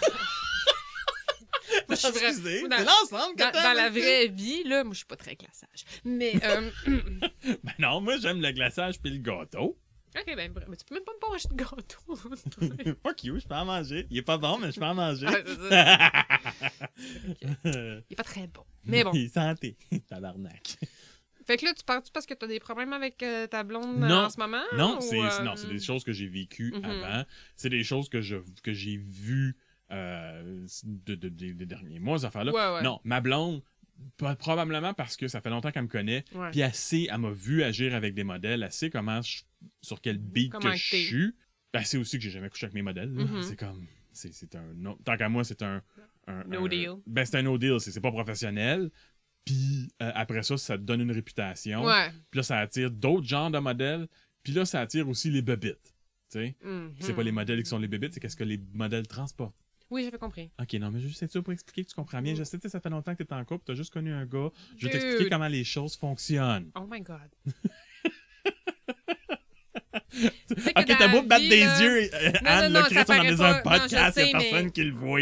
Moi, 1.88 1.94
je 1.94 1.94
suis 1.96 2.10
vrai- 2.10 2.28
Excusez, 2.30 2.60
moi, 2.60 2.68
dans- 2.70 2.76
c'est 2.78 2.84
l'ensemble 2.84 3.36
que 3.36 3.42
Dans, 3.44 3.50
t'aimes. 3.52 3.62
dans 3.62 3.72
la 3.74 3.90
vraie 3.90 4.26
vie, 4.28 4.64
là, 4.64 4.82
moi, 4.82 4.92
je 4.92 4.98
suis 4.98 5.06
pas 5.06 5.16
très 5.16 5.36
glaçage. 5.36 5.84
Mais, 6.04 6.32
euh, 6.44 6.70
Ben 7.64 7.72
non, 7.78 8.00
moi, 8.00 8.16
j'aime 8.18 8.40
le 8.40 8.50
glaçage 8.52 9.00
puis 9.00 9.10
le 9.12 9.18
gâteau. 9.18 9.78
ok, 10.16 10.34
ben, 10.36 10.52
mais 10.68 10.76
tu 10.76 10.84
peux 10.84 10.94
même 10.96 11.04
pas 11.04 11.12
me 11.12 11.30
manger 11.30 11.48
de 11.48 11.54
gâteau. 11.54 12.96
Fuck 13.04 13.24
you, 13.24 13.38
je 13.38 13.46
peux 13.46 13.54
en 13.54 13.64
manger. 13.64 14.06
Il 14.10 14.18
est 14.18 14.22
pas 14.22 14.38
bon, 14.38 14.58
mais 14.58 14.72
je 14.72 14.80
peux 14.80 14.86
en 14.86 14.94
manger. 14.94 15.26
Ah, 15.70 16.25
Il 17.64 18.02
est 18.10 18.16
pas 18.16 18.22
très 18.24 18.46
bon. 18.46 18.64
Mais 18.84 19.04
bon. 19.04 19.12
Santé. 19.32 19.76
Tabarnak. 20.08 20.76
Fait 21.46 21.56
que 21.56 21.64
là, 21.64 21.72
tu 21.74 21.84
penses 21.84 22.10
parce 22.10 22.26
que 22.26 22.34
t'as 22.34 22.48
des 22.48 22.58
problèmes 22.58 22.92
avec 22.92 23.22
euh, 23.22 23.46
ta 23.46 23.62
blonde 23.62 24.02
euh, 24.02 24.08
Non. 24.08 24.16
en 24.24 24.30
ce 24.30 24.38
moment? 24.40 24.62
Non, 24.76 24.98
ou, 24.98 25.00
c'est 25.00 25.20
euh, 25.20 25.42
non, 25.44 25.54
c'est 25.54 25.68
des 25.68 25.78
choses 25.78 26.02
que 26.02 26.12
j'ai 26.12 26.26
vécues 26.26 26.72
Mhm. 26.74 26.84
avant. 26.84 27.24
C'est 27.54 27.70
des 27.70 27.84
choses 27.84 28.08
que 28.08 28.20
je 28.20 28.36
que 28.64 28.72
j'ai 28.72 28.96
vues 28.96 29.56
euh, 29.92 30.66
de, 30.84 31.14
de- 31.14 31.28
de- 31.28 31.52
des 31.52 31.66
derniers 31.66 32.00
mois, 32.00 32.18
ces 32.18 32.24
affaires-là. 32.24 32.52
Ouais, 32.52 32.74
ouais. 32.78 32.82
Non, 32.82 32.98
ma 33.04 33.20
blonde, 33.20 33.62
probablement 34.38 34.92
parce 34.92 35.16
que 35.16 35.28
ça 35.28 35.40
fait 35.40 35.50
longtemps 35.50 35.70
qu'elle 35.70 35.84
me 35.84 35.88
connaît, 35.88 36.24
puis 36.50 36.60
elle 36.60 36.74
sait, 36.74 37.06
elle 37.08 37.18
m'a 37.18 37.30
vu 37.30 37.62
agir 37.62 37.94
avec 37.94 38.14
des 38.14 38.24
modèles, 38.24 38.64
elle 38.64 38.72
sait 38.72 38.90
comment 38.90 39.22
je- 39.22 39.44
sur 39.82 40.00
quel 40.00 40.18
beat 40.18 40.50
Comment 40.50 40.70
que 40.72 40.76
je 40.76 40.84
suis. 40.96 41.34
Ben, 41.72 41.82
c'est 41.84 41.96
aussi 41.98 42.16
que 42.18 42.24
j'ai 42.24 42.30
jamais 42.30 42.48
couché 42.50 42.64
avec 42.66 42.74
mes 42.74 42.82
modèles. 42.82 43.10
Mhm. 43.10 43.42
C'est 43.42 43.56
comme 43.56 43.86
c'est 44.12 44.54
un 44.56 44.64
tant 45.04 45.16
qu'à 45.16 45.28
moi 45.28 45.44
c'est 45.44 45.62
un, 45.62 45.80
un- 46.26 46.44
No 46.44 46.64
un- 46.64 46.68
deal. 46.68 46.90
Ben 47.06 47.24
c'est 47.24 47.38
un 47.38 47.42
no 47.42 47.56
deal, 47.58 47.78
c'est 47.80 48.00
pas 48.00 48.10
professionnel. 48.12 48.90
Puis 49.44 49.88
euh, 50.02 50.10
après 50.14 50.42
ça, 50.42 50.56
ça 50.56 50.76
te 50.76 50.82
donne 50.82 51.00
une 51.02 51.12
réputation. 51.12 51.84
Puis 52.30 52.38
là, 52.38 52.42
ça 52.42 52.58
attire 52.58 52.90
d'autres 52.90 53.26
genres 53.26 53.50
de 53.50 53.58
modèles. 53.58 54.08
Puis 54.42 54.52
là, 54.52 54.64
ça 54.64 54.80
attire 54.80 55.08
aussi 55.08 55.30
les 55.30 55.42
bébites. 55.42 55.94
Tu 56.30 56.38
sais? 56.40 56.56
Mhm. 56.64 56.94
C'est 57.00 57.14
pas 57.14 57.22
les 57.22 57.30
modèles 57.32 57.62
qui 57.62 57.68
sont 57.68 57.78
les 57.78 57.86
bébites, 57.88 58.12
c'est 58.14 58.20
qu'est-ce 58.20 58.36
que 58.36 58.44
les 58.44 58.60
modèles 58.72 59.06
transportent. 59.06 59.54
Oui, 59.88 60.02
j'avais 60.02 60.18
compris. 60.18 60.50
Ok, 60.60 60.72
non, 60.74 60.90
mais 60.90 60.98
juste 60.98 61.20
c'est 61.20 61.30
ça 61.30 61.40
pour 61.40 61.52
expliquer 61.52 61.84
que 61.84 61.90
tu 61.90 61.94
comprends 61.94 62.20
bien. 62.20 62.32
Mm. 62.32 62.36
Je 62.38 62.42
sais, 62.42 62.58
ça 62.68 62.80
fait 62.80 62.90
longtemps 62.90 63.14
que 63.14 63.22
t'es 63.22 63.32
en 63.32 63.44
couple, 63.44 63.62
t'as 63.64 63.74
juste 63.74 63.92
connu 63.92 64.12
un 64.12 64.26
gars. 64.26 64.50
Je 64.76 64.86
vais 64.88 64.92
t'expliquer 64.92 65.30
comment 65.30 65.46
les 65.46 65.62
choses 65.62 65.94
fonctionnent. 65.94 66.70
Oh 66.74 66.88
my 66.90 67.00
god. 67.02 67.30
Ok, 70.76 70.86
dans 70.88 70.96
t'as 70.98 71.08
beau 71.08 71.22
battre 71.22 71.48
des 71.48 71.60
yeux, 71.60 72.10
euh, 72.14 72.32
Anne, 72.44 72.72
là, 72.72 72.82
paraît 73.06 73.28
est 73.32 73.36
pas. 73.36 73.58
un 73.58 73.62
podcast, 73.62 74.14
sais, 74.14 74.30
y'a 74.30 74.38
personne 74.38 74.64
mais- 74.66 74.70
qui 74.70 74.84
le 74.84 74.92
voit. 74.92 75.20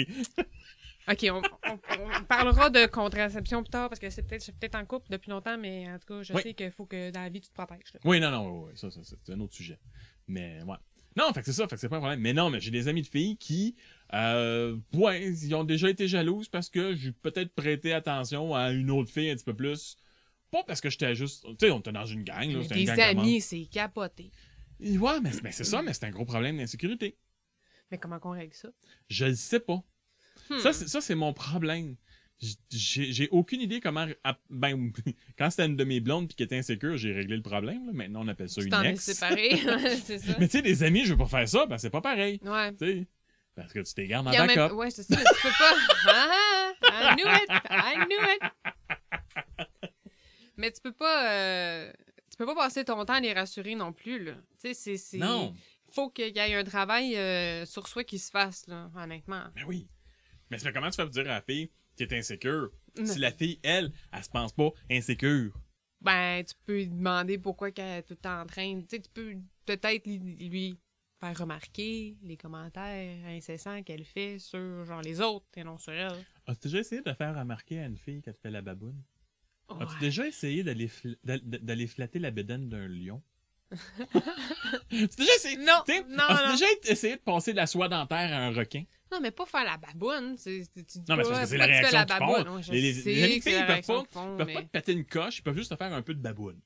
Ok, 1.09 1.27
on, 1.31 1.43
on- 1.71 1.79
on 2.21 2.25
parlera 2.25 2.71
de 2.71 2.87
contraception 2.87 3.63
plus 3.63 3.71
tard 3.71 3.89
parce 3.91 4.01
que 4.01 4.09
c'est 4.11 4.23
peut-être, 4.23 4.41
je 4.41 4.45
suis 4.45 4.53
peut-être 4.53 4.75
en 4.77 4.85
couple 4.87 5.11
depuis 5.11 5.31
longtemps, 5.31 5.59
mais 5.59 5.87
en 5.91 5.99
tout 5.99 6.07
cas, 6.07 6.23
je 6.23 6.33
Oui. 6.33 6.43
sais 6.43 6.55
qu'il 6.55 6.71
faut 6.71 6.87
que 6.87 7.11
dans 7.11 7.21
la 7.21 7.29
vie 7.29 7.41
tu 7.41 7.49
te 7.49 7.55
protèges. 7.55 7.93
là. 7.93 8.01
Oui, 8.05 8.21
non, 8.21 8.31
non, 8.31 8.63
ouais, 8.63 8.73
ça, 8.77 8.91
ça, 8.91 9.01
c'est 9.03 9.33
un 9.33 9.41
autre 9.41 9.55
sujet. 9.55 9.79
Mais, 10.27 10.63
ouais. 10.63 10.77
Non, 11.17 11.33
fait 11.33 11.41
que 11.41 11.47
c'est 11.47 11.53
ça, 11.53 11.69
fait 11.69 11.77
que 11.77 11.81
c'est 11.81 11.89
pas 11.89 11.97
un 11.97 12.01
problème. 12.01 12.21
Mais 12.21 12.33
non, 12.33 12.51
mais 12.51 12.59
j'ai 12.59 12.71
des 12.71 12.89
amis 12.89 13.03
de 13.03 13.07
filles 13.07 13.37
qui, 13.37 13.77
euh, 14.15 14.77
ouais, 14.95 15.25
ils 15.29 15.55
ont 15.55 15.63
déjà 15.63 15.89
été 15.91 16.09
jalouses 16.09 16.49
parce 16.49 16.69
que 16.71 16.95
j'ai 16.95 17.13
peut-être 17.13 17.55
prêté 17.55 17.93
attention 17.93 18.55
à 18.55 18.71
une 18.73 18.91
autre 18.91 19.11
fille 19.13 19.31
un 19.31 19.35
petit 19.37 19.45
peu 19.45 19.55
plus. 19.55 19.97
Pas 20.51 20.65
parce 20.65 20.81
que 20.81 20.89
j'étais 20.91 21.15
juste, 21.15 21.45
tu 21.59 21.67
sais, 21.67 21.71
on 21.71 21.81
était 21.81 21.93
dans 21.93 22.07
une 22.07 22.25
gang, 22.25 22.49
là, 22.51 22.67
Des 22.67 22.85
gang 22.85 23.01
amis, 23.01 23.41
c'est 23.41 23.67
capoté. 23.67 24.31
membres. 24.81 25.05
Ouais, 25.05 25.21
mais, 25.21 25.31
mais 25.43 25.53
c'est 25.53 25.65
ça, 25.65 25.83
mais 25.83 25.93
c'est 25.93 26.05
un 26.07 26.11
gros 26.11 26.25
problème 26.25 26.57
d'insécurité. 26.57 27.17
Mais 27.91 27.99
comment 27.99 28.19
qu'on 28.19 28.31
règle 28.31 28.55
ça? 28.55 28.71
Je 29.09 29.27
le 29.27 29.35
sais 29.35 29.61
pas. 29.61 29.83
Hmm. 30.51 30.59
Ça, 30.59 30.73
c'est, 30.73 30.89
ça, 30.89 31.01
c'est 31.01 31.15
mon 31.15 31.33
problème. 31.33 31.97
J'ai, 32.71 33.13
j'ai 33.13 33.29
aucune 33.31 33.61
idée 33.61 33.81
comment. 33.81 34.07
Ben, 34.51 34.93
quand 35.39 35.51
c'était 35.51 35.67
une 35.67 35.77
de 35.77 35.85
mes 35.85 36.01
blondes 36.01 36.27
puis 36.29 36.37
qui 36.37 36.43
était 36.43 36.59
insécure, 36.59 36.97
j'ai 36.97 37.13
réglé 37.13 37.37
le 37.37 37.43
problème. 37.43 37.87
là. 37.87 37.93
Maintenant, 37.93 38.23
on 38.25 38.29
appelle 38.29 38.49
ça 38.51 38.61
tu 38.61 38.67
une 38.67 38.73
t'en 38.73 38.83
ex. 38.83 39.01
séparé, 39.03 39.51
c'est 40.05 40.19
ça. 40.19 40.37
Mais 40.39 40.49
tu 40.49 40.59
sais, 40.59 40.63
des 40.63 40.83
amis, 40.83 41.05
je 41.05 41.13
veux 41.13 41.19
pas 41.19 41.27
faire 41.27 41.49
ça, 41.49 41.65
ben 41.67 41.79
c'est 41.79 41.91
pas 41.91 42.01
pareil. 42.01 42.41
Ouais. 42.43 42.73
Tu 42.73 42.79
sais. 42.87 43.07
Parce 43.55 43.73
que 43.73 43.79
tu 43.81 44.15
en 44.17 44.25
Puis 44.25 44.41
en 44.41 44.47
même-. 44.47 44.73
Ouais, 44.73 44.91
c'est 44.91 45.05
ça, 45.05 45.17
mais 45.17 45.23
tu 45.25 45.43
peux 45.43 45.49
pas. 45.59 45.75
Ah, 46.07 46.73
ah, 46.83 47.13
I 47.13 47.17
knew 47.17 47.27
it! 47.27 47.51
I 47.71 47.95
knew 48.07 48.23
it! 48.35 48.43
Mais 50.57 50.71
tu 50.73 50.81
peux 50.81 50.93
pas. 50.93 51.31
euh, 51.33 51.93
Tu 52.31 52.37
peux 52.37 52.47
pas 52.47 52.55
passer 52.55 52.85
ton 52.85 53.05
temps 53.05 53.15
à 53.15 53.21
les 53.21 53.33
rassurer 53.33 53.75
non 53.75 53.93
plus, 53.93 54.23
là. 54.23 54.33
Tu 54.61 54.69
sais, 54.69 54.75
c'est. 54.75 54.97
c'est- 54.97 55.19
Non. 55.19 55.55
Faut 55.93 56.11
qu'il 56.11 56.35
y 56.35 56.39
ait 56.39 56.55
un 56.55 56.65
travail 56.65 57.17
euh, 57.17 57.65
sur 57.65 57.87
soi 57.87 58.03
qui 58.05 58.19
se 58.19 58.31
fasse, 58.31 58.67
là, 58.67 58.91
honnêtement. 58.97 59.45
Mais 59.55 59.63
oui. 59.65 59.87
Mais 60.51 60.59
c'est 60.59 60.73
comment 60.73 60.91
tu 60.91 60.97
fais 60.97 61.03
pour 61.03 61.11
dire 61.13 61.23
à 61.27 61.35
la 61.35 61.43
fille 61.43 61.71
qui 61.97 62.03
est 62.03 62.13
insécure? 62.13 62.71
Si 63.05 63.19
la 63.19 63.33
fille, 63.33 63.59
elle, 63.63 63.93
elle 64.13 64.25
se 64.25 64.31
pense 64.31 64.53
pas 64.53 64.71
insécure. 64.91 65.53
Ben, 66.01 66.45
tu 66.45 66.55
peux 66.67 66.75
lui 66.77 66.87
demander 66.89 67.39
pourquoi 67.39 67.71
qu'elle 67.71 67.99
est 67.99 68.03
tout 68.03 68.13
le 68.15 68.19
temps 68.19 68.41
en 68.43 68.47
train. 68.47 68.81
Tu 68.83 68.87
sais, 68.91 69.01
tu 69.01 69.11
peux 69.11 69.35
peut-être 69.65 70.07
lui, 70.07 70.79
faire 71.19 71.39
remarquer 71.39 72.17
les 72.23 72.37
commentaires 72.37 73.25
incessants 73.27 73.83
qu'elle 73.83 74.05
fait 74.05 74.39
sur, 74.39 74.85
genre, 74.85 75.01
les 75.01 75.21
autres 75.21 75.47
et 75.57 75.65
non 75.65 75.79
sur 75.79 75.93
elle. 75.93 76.25
As-tu 76.47 76.69
déjà 76.69 76.81
essayé 76.81 77.01
de 77.01 77.13
faire 77.15 77.37
remarquer 77.37 77.81
à 77.81 77.87
une 77.87 77.97
fille 77.97 78.21
qu'elle 78.21 78.35
te 78.35 78.41
fait 78.41 78.51
la 78.51 78.61
baboune? 78.61 79.03
As-tu 79.69 79.99
déjà 79.99 80.27
essayé 80.27 80.63
d'aller 80.63 80.89
fl- 80.89 81.17
d'a- 81.25 81.39
d'aller 81.39 81.87
flatter 81.87 82.19
la 82.19 82.31
bédaine 82.31 82.69
d'un 82.69 82.87
lion? 82.87 83.23
As-tu 84.15 85.17
déjà 85.17 85.35
essayé? 85.37 85.57
Non, 85.57 85.83
déjà 85.87 86.67
essayé 86.85 87.17
de 87.17 87.21
passer 87.21 87.53
de 87.53 87.57
la 87.57 87.67
soie 87.67 87.89
dentaire 87.89 88.33
à 88.33 88.37
un 88.47 88.51
requin? 88.53 88.85
Non, 89.13 89.21
mais 89.21 89.31
pas 89.31 89.47
faire 89.47 89.65
la 89.65 89.77
baboune. 89.77 90.37
c'est- 90.39 90.65
c'est- 90.75 90.85
tu 90.85 90.99
Non, 91.09 91.17
mais 91.17 91.25
c'est 91.25 91.31
parce 91.31 91.41
que 91.43 91.47
c'est 91.47 91.57
la 91.59 91.67
réaction 91.67 91.99
la 91.99 92.05
baboune? 92.05 92.61
Les- 92.71 92.95
c'est 92.95 93.03
filles, 93.13 93.35
ils 93.37 93.43
peuvent 93.67 93.67
pas- 93.67 93.83
font, 93.83 94.37
peuvent 94.37 94.47
mais- 94.47 94.55
pas 94.55 94.63
te 94.63 94.67
péter 94.69 94.93
une 94.93 95.05
coche, 95.07 95.39
ils 95.39 95.43
peuvent 95.43 95.57
juste 95.57 95.71
te 95.71 95.77
faire 95.77 95.93
un 95.93 96.03
peu 96.03 96.15
de 96.15 96.21
baboune. 96.21 96.61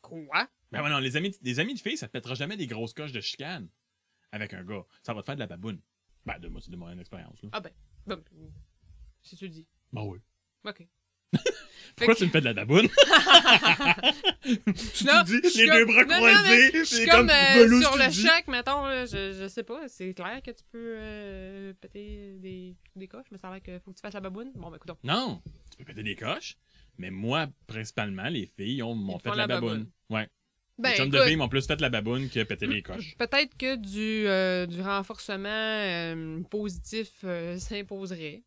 Quoi? 0.00 0.48
Ben 0.72 0.82
ouais, 0.82 0.90
non, 0.90 0.98
les 0.98 1.16
amis, 1.16 1.34
les 1.42 1.60
amis 1.60 1.74
de 1.74 1.78
filles, 1.80 1.96
ça 1.96 2.08
te 2.08 2.12
pètera 2.12 2.34
jamais 2.34 2.56
des 2.56 2.66
grosses 2.66 2.92
coches 2.94 3.12
de 3.12 3.20
chicane 3.20 3.68
avec 4.32 4.52
un 4.54 4.64
gars. 4.64 4.84
Ça 5.02 5.14
va 5.14 5.20
te 5.20 5.26
faire 5.26 5.36
de 5.36 5.40
la 5.40 5.46
baboune. 5.46 5.80
Ben, 6.26 6.38
de 6.38 6.48
moi, 6.48 6.60
c'est 6.62 6.70
de 6.70 6.76
mon 6.76 6.98
expérience, 6.98 7.40
là. 7.42 7.48
Ah 7.52 7.60
ben, 7.60 7.70
bon, 8.06 8.22
si 9.22 9.36
tu 9.36 9.44
le 9.44 9.50
dis. 9.50 9.66
Ben 9.92 10.02
oui. 10.02 10.18
OK. 10.66 10.86
Pourquoi 11.96 12.14
que- 12.14 12.18
tu 12.18 12.26
me 12.26 12.30
fais 12.30 12.40
de 12.40 12.46
la 12.46 12.54
baboune? 12.54 12.88
tu 14.42 15.04
Non, 15.04 15.22
te 15.22 15.26
dis, 15.26 15.58
les 15.58 15.66
comme- 15.68 15.76
deux 15.78 15.84
bras 15.86 16.04
non, 16.04 16.08
non, 16.08 16.16
croisés, 16.16 16.70
Je 16.74 16.84
suis 16.84 16.96
c'est 16.96 17.06
comme, 17.06 17.30
euh, 17.30 17.54
Belou, 17.54 17.80
sur 17.80 17.96
le 17.96 18.08
dis. 18.08 18.22
choc, 18.26 18.48
mettons, 18.48 18.84
là, 18.86 19.06
je, 19.06 19.32
je 19.40 19.48
sais 19.48 19.62
pas, 19.62 19.86
c'est 19.88 20.12
clair 20.14 20.40
que 20.44 20.50
tu 20.50 20.64
peux 20.72 20.96
euh, 20.98 21.72
péter 21.80 22.34
des, 22.38 22.74
des 22.96 23.06
coches, 23.08 23.26
mais 23.30 23.38
ça 23.38 23.48
a 23.48 23.52
l'air 23.52 23.62
qu'il 23.62 23.78
faut 23.84 23.92
que 23.92 23.96
tu 23.96 24.00
fasses 24.02 24.14
la 24.14 24.20
baboune. 24.20 24.50
Bon, 24.56 24.70
ben, 24.70 24.76
écoute 24.76 24.90
Non, 25.04 25.40
tu 25.70 25.76
peux 25.78 25.84
péter 25.84 26.02
des 26.02 26.16
coches, 26.16 26.56
mais 26.98 27.10
moi, 27.10 27.46
principalement, 27.66 28.28
les 28.28 28.46
filles 28.56 28.82
ont- 28.82 28.94
m'ont 28.96 29.18
fait 29.20 29.28
font 29.30 29.34
la, 29.36 29.46
baboune. 29.46 29.68
baboune. 29.70 29.90
Ouais. 30.10 30.28
Ben, 30.78 30.90
les 30.90 30.96
chums 30.96 31.10
de 31.10 31.16
écoute, 31.16 31.28
filles 31.28 31.36
m'ont 31.36 31.48
plus 31.48 31.64
fait 31.66 31.80
la 31.80 31.90
baboune 31.90 32.28
que 32.28 32.42
péter 32.42 32.66
les 32.66 32.82
coches. 32.82 33.14
peut-être 33.18 33.56
que 33.56 33.76
du, 33.76 34.26
euh, 34.26 34.66
du 34.66 34.80
renforcement 34.82 36.42
positif 36.50 37.24
s'imposerait. 37.58 38.42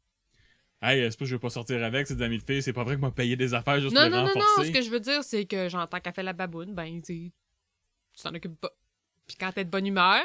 Hey, 0.82 1.02
c'est 1.12 1.18
pas 1.18 1.26
que 1.26 1.30
je 1.30 1.36
veux 1.36 1.40
pas 1.40 1.50
sortir 1.50 1.84
avec, 1.84 2.06
c'est 2.08 2.16
des 2.16 2.24
amis 2.24 2.38
de 2.38 2.44
filles, 2.44 2.62
c'est 2.62 2.74
pas 2.74 2.84
vrai 2.84 2.96
que 2.96 3.02
m'a 3.02 3.10
payé 3.12 3.36
des 3.36 3.54
affaires 3.56 3.80
juste 3.80 3.96
Non, 3.96 4.02
pour 4.02 4.10
les 4.12 4.16
non, 4.16 4.24
non, 4.28 4.34
non, 4.36 4.42
renforcer. 4.42 4.68
ce 4.68 4.72
que 4.78 4.82
je 4.84 4.90
veux 4.92 5.00
dire, 5.00 5.24
c'est 5.24 5.46
que 5.46 5.70
j'entends 5.70 6.00
qu'elle 6.00 6.14
fait 6.14 6.22
la 6.24 6.34
baboune, 6.34 6.76
ben, 6.76 7.02
tu 7.02 7.32
t'en 8.22 8.34
occupes 8.36 8.60
pas. 8.62 8.72
Puis 9.26 9.38
quand 9.40 9.52
t'es 9.52 9.66
de 9.66 9.70
bonne 9.72 9.88
humeur, 9.88 10.22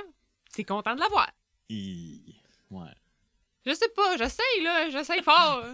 t'es 0.52 0.64
content 0.64 0.94
de 0.94 1.00
la 1.00 1.09
voir. 1.09 1.30
Ouais. 2.71 2.90
Je 3.64 3.73
sais 3.75 3.88
pas, 3.97 4.16
j'essaye, 4.18 4.62
là, 4.62 4.90
j'essaye 4.90 5.23
fort. 5.23 5.64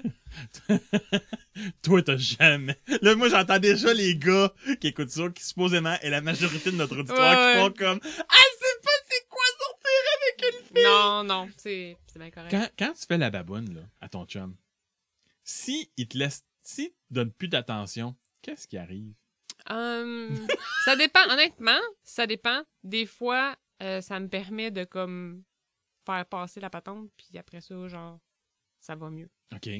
Toi, 1.82 2.02
t'as 2.02 2.16
jamais. 2.16 2.78
Là, 3.02 3.14
moi, 3.16 3.28
j'entends 3.28 3.58
déjà 3.58 3.92
les 3.92 4.14
gars 4.16 4.52
qui 4.80 4.88
écoutent 4.88 5.10
ça, 5.10 5.28
qui 5.30 5.44
supposément 5.44 5.96
est 6.02 6.10
la 6.10 6.20
majorité 6.20 6.70
de 6.70 6.76
notre 6.76 6.98
auditoire, 6.98 7.18
Ouais, 7.36 7.52
qui 7.54 7.58
ouais. 7.58 7.64
font 7.64 7.72
comme 7.76 8.00
Ah, 8.04 8.44
c'est 8.60 8.82
pas 8.82 8.90
c'est 9.10 9.28
quoi 9.28 9.44
sortir 9.58 10.00
avec 10.16 10.54
une 10.54 10.76
fille! 10.76 10.84
non, 10.84 11.24
non, 11.24 11.48
c'est 11.56 11.96
c'est 12.06 12.18
bien 12.18 12.30
correct. 12.30 12.50
Quand, 12.50 12.68
quand 12.78 12.92
tu 12.92 13.06
fais 13.06 13.18
la 13.18 13.30
baboune, 13.30 13.74
là, 13.74 13.80
à 14.00 14.08
ton 14.08 14.24
chum, 14.26 14.54
si 15.48 15.90
il 15.96 16.06
te 16.06 16.18
laisse. 16.18 16.44
Si 16.62 16.90
te 16.90 17.14
donne 17.14 17.32
plus 17.32 17.48
d'attention, 17.48 18.14
qu'est-ce 18.42 18.68
qui 18.68 18.76
arrive? 18.76 19.14
Hum, 19.70 20.46
ça 20.84 20.96
dépend, 20.96 21.26
honnêtement, 21.30 21.80
ça 22.02 22.26
dépend. 22.26 22.62
Des 22.84 23.06
fois, 23.06 23.56
euh, 23.82 24.02
ça 24.02 24.20
me 24.20 24.28
permet 24.28 24.70
de, 24.70 24.84
comme, 24.84 25.42
faire 26.04 26.26
passer 26.26 26.60
la 26.60 26.68
patente, 26.68 27.08
puis 27.16 27.38
après 27.38 27.62
ça, 27.62 27.88
genre, 27.88 28.20
ça 28.80 28.96
va 28.96 29.08
mieux, 29.08 29.30
OK. 29.54 29.70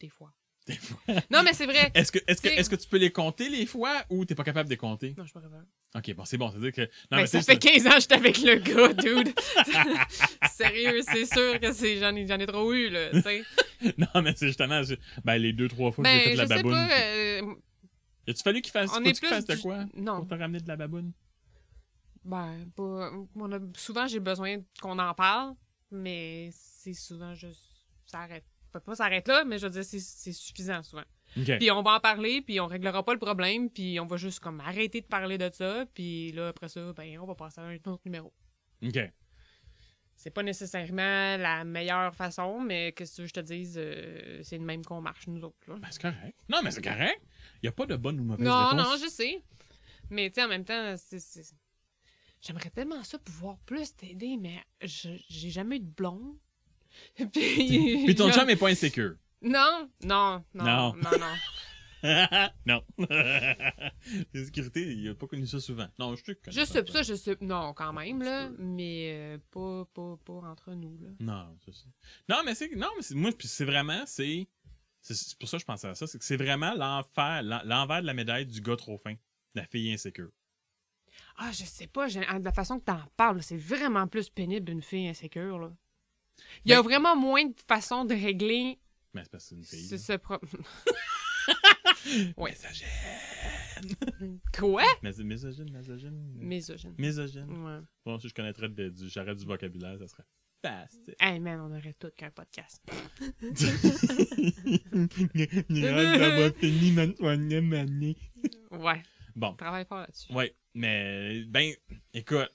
des 0.00 0.08
fois. 0.10 0.34
Des 0.66 0.74
fois. 0.76 0.98
Non, 1.30 1.42
mais 1.42 1.54
c'est 1.54 1.64
vrai. 1.64 1.90
Est-ce 1.94 2.12
que, 2.12 2.18
est-ce, 2.26 2.42
que, 2.42 2.48
est-ce 2.48 2.68
que 2.68 2.76
tu 2.76 2.86
peux 2.86 2.98
les 2.98 3.10
compter 3.10 3.48
les 3.48 3.64
fois 3.64 4.04
ou 4.10 4.26
t'es 4.26 4.34
pas 4.34 4.44
capable 4.44 4.68
de 4.68 4.74
les 4.74 4.76
compter? 4.76 5.14
Non, 5.16 5.24
je 5.24 5.28
suis 5.30 5.32
pas 5.32 5.40
capable. 5.40 5.66
Ok, 5.94 6.14
bon, 6.14 6.24
c'est 6.26 6.36
bon, 6.36 6.50
c'est-à-dire 6.50 6.72
que. 6.72 6.82
Non, 6.82 6.88
Ben, 7.12 7.16
mais 7.20 7.26
ça 7.26 7.40
fait 7.40 7.58
15 7.58 7.86
ans 7.86 7.94
que 7.94 8.00
j'étais 8.00 8.14
avec 8.14 8.38
le 8.42 8.56
gars, 8.56 8.92
dude. 8.92 9.34
Sérieux, 10.58 11.00
c'est 11.02 11.24
sûr 11.24 11.60
que 11.60 11.72
c'est 11.72 11.98
j'en 11.98 12.14
ai, 12.14 12.26
j'en 12.26 12.38
ai 12.38 12.46
trop 12.46 12.72
eu, 12.72 12.88
là, 12.90 13.10
tu 13.10 13.20
sais. 13.22 13.42
Non, 13.98 14.22
mais 14.22 14.34
c'est 14.36 14.48
justement. 14.48 14.82
je- 14.82 14.94
Ben, 15.24 15.36
les 15.38 15.52
deux, 15.52 15.68
trois 15.68 15.92
fois 15.92 16.02
que 16.04 16.10
j'ai 16.10 16.16
Ben, 16.16 16.24
fait 16.24 16.30
de 16.30 16.36
je 16.36 16.40
la 16.42 16.46
sais 16.48 16.54
baboune. 16.56 16.72
pas. 16.72 17.00
euh, 17.00 17.54
As-tu 18.28 18.42
fallu 18.42 18.60
qu'il 18.60 18.72
fasse, 18.72 18.90
on 18.92 19.02
qu'il 19.02 19.12
plus 19.14 19.44
de 19.46 19.62
quoi 19.62 19.84
Non. 19.94 20.16
pour 20.18 20.26
te 20.28 20.34
ramener 20.34 20.60
de 20.60 20.68
la 20.68 20.76
baboune? 20.76 21.12
Ben, 22.24 22.66
on 22.76 23.52
a- 23.52 23.58
souvent, 23.76 24.06
j'ai 24.06 24.20
besoin 24.20 24.56
qu'on 24.82 24.98
en 24.98 25.14
parle, 25.14 25.54
mais 25.90 26.50
c'est 26.52 26.92
souvent 26.92 27.34
juste. 27.34 27.86
Ça 28.06 28.20
arrête. 28.20 28.44
Pas, 28.72 28.80
pas 28.80 28.94
ça 28.94 29.04
arrête 29.06 29.26
là, 29.28 29.44
mais 29.44 29.58
je 29.58 29.64
veux 29.66 29.70
dire, 29.72 29.84
c'est, 29.84 30.00
c'est 30.00 30.32
suffisant 30.32 30.82
souvent. 30.82 31.04
Ok. 31.38 31.56
Puis 31.58 31.70
on 31.70 31.82
va 31.82 31.92
en 31.94 32.00
parler, 32.00 32.42
puis 32.42 32.60
on 32.60 32.66
réglera 32.66 33.02
pas 33.04 33.12
le 33.14 33.18
problème, 33.18 33.70
puis 33.70 33.98
on 34.00 34.06
va 34.06 34.16
juste 34.18 34.40
comme 34.40 34.60
arrêter 34.60 35.00
de 35.00 35.06
parler 35.06 35.38
de 35.38 35.48
ça, 35.52 35.86
puis 35.94 36.32
là, 36.32 36.48
après 36.48 36.68
ça, 36.68 36.92
ben, 36.92 37.18
on 37.20 37.26
va 37.26 37.34
passer 37.34 37.60
à 37.60 37.64
un 37.64 37.74
autre 37.76 38.00
numéro. 38.04 38.32
Ok. 38.84 38.98
C'est 40.20 40.30
pas 40.30 40.42
nécessairement 40.42 41.36
la 41.36 41.62
meilleure 41.64 42.12
façon, 42.12 42.60
mais 42.60 42.90
que 42.90 43.04
si 43.04 43.24
je 43.24 43.32
te 43.32 43.38
dise, 43.38 43.76
euh, 43.78 44.40
c'est 44.42 44.58
le 44.58 44.64
même 44.64 44.84
qu'on 44.84 45.00
marche, 45.00 45.28
nous 45.28 45.42
autres. 45.44 45.56
Là. 45.68 45.76
Ben, 45.80 45.86
c'est 45.92 46.02
correct. 46.02 46.36
Non, 46.48 46.58
mais 46.62 46.72
c'est 46.72 46.82
correct. 46.82 47.22
Il 47.62 47.66
n'y 47.66 47.68
a 47.68 47.72
pas 47.72 47.86
de 47.86 47.94
bonne 47.94 48.18
ou 48.18 48.24
mauvaise 48.24 48.44
Non, 48.44 48.66
réponse. 48.70 48.84
non, 48.84 48.96
je 49.00 49.08
sais. 49.08 49.40
Mais 50.10 50.28
tu 50.28 50.34
sais, 50.40 50.44
en 50.44 50.48
même 50.48 50.64
temps, 50.64 50.94
c'est. 50.96 51.20
c'est- 51.20 51.54
J'aimerais 52.40 52.70
tellement 52.70 53.02
ça 53.04 53.18
pouvoir 53.18 53.58
plus 53.66 53.94
t'aider, 53.96 54.36
mais 54.36 54.58
je- 54.82 55.20
j'ai 55.28 55.50
jamais 55.50 55.76
eu 55.76 55.80
de 55.80 55.90
blonde. 55.90 56.36
Puis, 57.32 58.04
Puis 58.04 58.14
ton 58.16 58.30
chum 58.32 58.48
est 58.50 58.56
pas 58.56 58.68
insécure. 58.70 59.14
Non, 59.40 59.88
non, 60.02 60.42
non, 60.52 60.64
Non. 60.64 60.94
non, 60.96 61.10
non. 61.18 61.34
non. 62.66 62.82
L'insécurité, 64.34 64.92
il 64.94 65.08
a 65.08 65.14
pas 65.14 65.26
connu 65.26 65.46
ça 65.46 65.60
souvent. 65.60 65.88
Non, 65.98 66.14
je 66.16 66.22
te 66.24 66.32
connais. 66.32 66.56
Je 66.56 66.64
sais, 66.64 66.84
ça, 66.86 67.02
je 67.02 67.14
sais. 67.14 67.36
Non, 67.40 67.72
quand 67.74 67.92
même, 67.92 68.22
là. 68.22 68.50
Mais 68.58 69.10
euh, 69.14 69.38
pas, 69.50 69.84
pas, 69.94 70.16
pas 70.24 70.46
entre 70.48 70.72
nous, 70.72 70.98
là. 71.00 71.08
Non, 71.20 71.56
c'est 71.64 71.74
ça. 71.74 71.84
Non, 72.28 72.42
mais 72.44 72.54
c'est. 72.54 72.74
Non, 72.74 72.88
mais 72.96 73.02
c'est. 73.02 73.14
Moi, 73.14 73.30
puis 73.36 73.48
c'est 73.48 73.64
vraiment. 73.64 74.02
C'est. 74.06 74.48
C'est 75.00 75.38
pour 75.38 75.48
ça 75.48 75.56
que 75.56 75.60
je 75.62 75.66
pensais 75.66 75.88
à 75.88 75.94
ça. 75.94 76.06
C'est 76.06 76.18
que 76.18 76.24
c'est 76.24 76.36
vraiment 76.36 76.74
l'enfer, 76.74 77.42
l'envers 77.64 78.02
de 78.02 78.06
la 78.06 78.14
médaille 78.14 78.46
du 78.46 78.60
gars 78.60 78.76
trop 78.76 78.98
fin. 78.98 79.12
de 79.12 79.18
La 79.54 79.64
fille 79.66 79.92
insécure. 79.92 80.30
Ah, 81.36 81.50
je 81.52 81.64
sais 81.64 81.86
pas, 81.86 82.08
de 82.08 82.44
la 82.44 82.52
façon 82.52 82.78
que 82.80 82.84
t'en 82.84 83.00
parles, 83.16 83.42
c'est 83.42 83.56
vraiment 83.56 84.06
plus 84.08 84.28
pénible 84.28 84.70
une 84.72 84.82
fille 84.82 85.06
insécure, 85.08 85.58
là. 85.58 85.72
Il 86.64 86.70
y 86.70 86.74
a 86.74 86.78
Ben- 86.78 86.82
vraiment 86.82 87.16
moins 87.16 87.44
de 87.46 87.54
façons 87.66 88.04
de 88.04 88.14
régler 88.14 88.78
Mais 89.14 89.22
c'est 89.24 89.30
parce 89.30 89.44
que 89.44 89.48
c'est 89.50 89.54
une 89.56 89.64
fille. 89.64 89.88
ce, 89.88 89.94
là. 89.94 89.98
ce 90.00 90.12
pro- 90.16 90.40
Ouais. 92.36 92.50
Messagère. 92.50 92.88
Quoi? 94.56 94.82
Més- 95.02 95.22
Misogyne, 95.22 95.70
misogyne. 95.70 96.32
Misogyne. 96.36 96.94
Misogyne. 96.98 97.50
Ouais. 97.50 97.80
Bon, 98.04 98.18
si 98.18 98.28
je 98.28 98.34
connaîtrais 98.34 98.68
de- 98.68 98.88
du, 98.88 99.08
j'arrête 99.08 99.36
du 99.36 99.44
vocabulaire, 99.44 99.98
ça 99.98 100.08
serait 100.08 100.24
facile. 100.62 101.14
Hey 101.20 101.38
man, 101.40 101.60
on 101.60 101.76
aurait 101.76 101.94
tout 101.98 102.10
qu'un 102.16 102.30
podcast. 102.30 102.82
d'avoir 105.68 106.52
fini 106.56 106.92
ma 106.92 107.06
troisième 107.08 107.72
année. 107.72 108.16
Ouais, 108.70 109.02
Bon, 109.36 109.54
travaille 109.54 109.84
fort 109.86 110.00
là-dessus. 110.00 110.32
ouais, 110.32 110.54
mais, 110.74 111.44
ben, 111.46 111.72
écoute, 112.14 112.48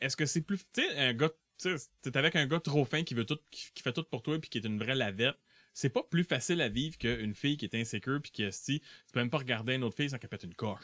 est-ce 0.00 0.16
que 0.16 0.26
c'est 0.26 0.42
plus. 0.42 0.58
Tu 0.72 0.82
sais, 0.82 0.96
un 0.98 1.12
gars. 1.14 1.30
Tu 1.58 1.76
sais, 1.78 1.88
t'es 2.02 2.16
avec 2.18 2.36
un 2.36 2.46
gars 2.46 2.60
trop 2.60 2.84
fin 2.84 3.02
qui 3.02 3.14
veut 3.14 3.24
tout, 3.24 3.38
qui, 3.50 3.70
qui 3.74 3.82
fait 3.82 3.92
tout 3.92 4.04
pour 4.04 4.22
toi 4.22 4.38
puis 4.38 4.50
qui 4.50 4.58
est 4.58 4.64
une 4.66 4.78
vraie 4.78 4.94
lavette. 4.94 5.36
C'est 5.76 5.90
pas 5.90 6.02
plus 6.02 6.24
facile 6.24 6.62
à 6.62 6.70
vivre 6.70 6.96
qu'une 6.96 7.34
fille 7.34 7.58
qui 7.58 7.66
est 7.66 7.74
insécure 7.74 8.18
puis 8.22 8.30
qui 8.30 8.50
si 8.50 8.80
tu 8.80 9.12
peux 9.12 9.20
même 9.20 9.28
pas 9.28 9.36
regarder 9.36 9.74
une 9.74 9.84
autre 9.84 9.94
fille 9.94 10.08
sans 10.08 10.16
qu'elle 10.16 10.30
pète 10.30 10.44
une 10.44 10.54
coche. 10.54 10.80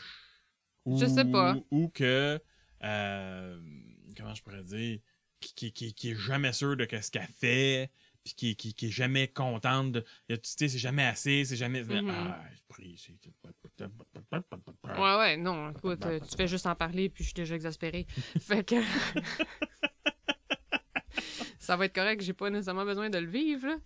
Je 0.85 1.07
sais 1.07 1.25
pas. 1.25 1.57
Ou 1.71 1.89
que. 1.89 2.39
euh, 2.85 3.61
comment 4.15 4.35
je 4.35 4.43
pourrais 4.43 4.63
dire? 4.63 4.99
Qui, 5.41 5.55
qui, 5.55 5.73
qui, 5.73 5.95
qui 5.95 6.11
est 6.11 6.15
jamais 6.15 6.53
sûr 6.53 6.77
de 6.77 6.87
ce 7.01 7.11
qu'elle 7.11 7.27
fait 7.27 7.91
puis 8.23 8.35
qui, 8.35 8.55
qui, 8.55 8.75
qui 8.75 8.87
est 8.89 8.91
jamais 8.91 9.29
contente 9.29 9.93
de. 9.93 10.05
Tu 10.29 10.39
sais, 10.43 10.69
c'est 10.69 10.79
jamais 10.79 11.05
assez, 11.05 11.47
c'est 11.47 11.57
jamais. 11.57 11.83
Ah, 11.91 12.41
je. 12.53 12.61
Ouais, 14.85 15.17
ouais, 15.19 15.37
non, 15.39 15.71
écoute, 15.71 16.05
euh, 16.05 16.21
tu 16.21 16.37
fais 16.37 16.47
juste 16.47 16.67
en 16.67 16.75
parler, 16.75 17.09
puis 17.09 17.25
je 17.25 17.29
suis 17.29 17.35
déjà 17.35 17.55
exaspérée. 17.55 18.07
fait 18.41 18.63
que. 18.63 18.77
ça 21.59 21.77
va 21.77 21.87
être 21.87 21.95
correct, 21.95 22.21
j'ai 22.21 22.35
pas 22.35 22.51
nécessairement 22.51 22.85
besoin 22.85 23.09
de 23.11 23.19
le 23.19 23.27
vivre, 23.29 23.67
là. 23.69 23.77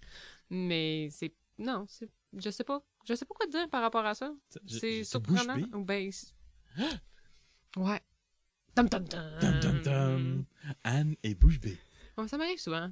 Mais 0.51 1.09
c'est. 1.11 1.33
Non, 1.59 1.85
c'est. 1.89 2.09
Je 2.37 2.51
sais 2.51 2.65
pas. 2.65 2.83
Je 3.09 3.15
sais 3.15 3.25
pas 3.25 3.35
quoi 3.35 3.47
te 3.47 3.53
dire 3.53 3.69
par 3.71 3.83
rapport 3.83 4.05
à 4.05 4.15
ça. 4.15 4.33
C'est 4.67 5.05
surprenant. 5.05 5.57
Ou 5.75 5.85
Ben. 5.85 6.11
c'est- 6.13 6.35
Ouais. 7.77 8.01
Tom 8.75 8.89
tom 8.89 9.07
tom. 9.09 9.23
Dum, 9.41 9.61
dum, 9.61 9.83
dum. 9.83 10.45
Anne 10.85 11.15
et 11.23 11.35
bouche 11.35 11.59
bée. 11.61 11.79
Ça 12.27 12.37
m'arrive 12.39 12.59
souvent. 12.59 12.91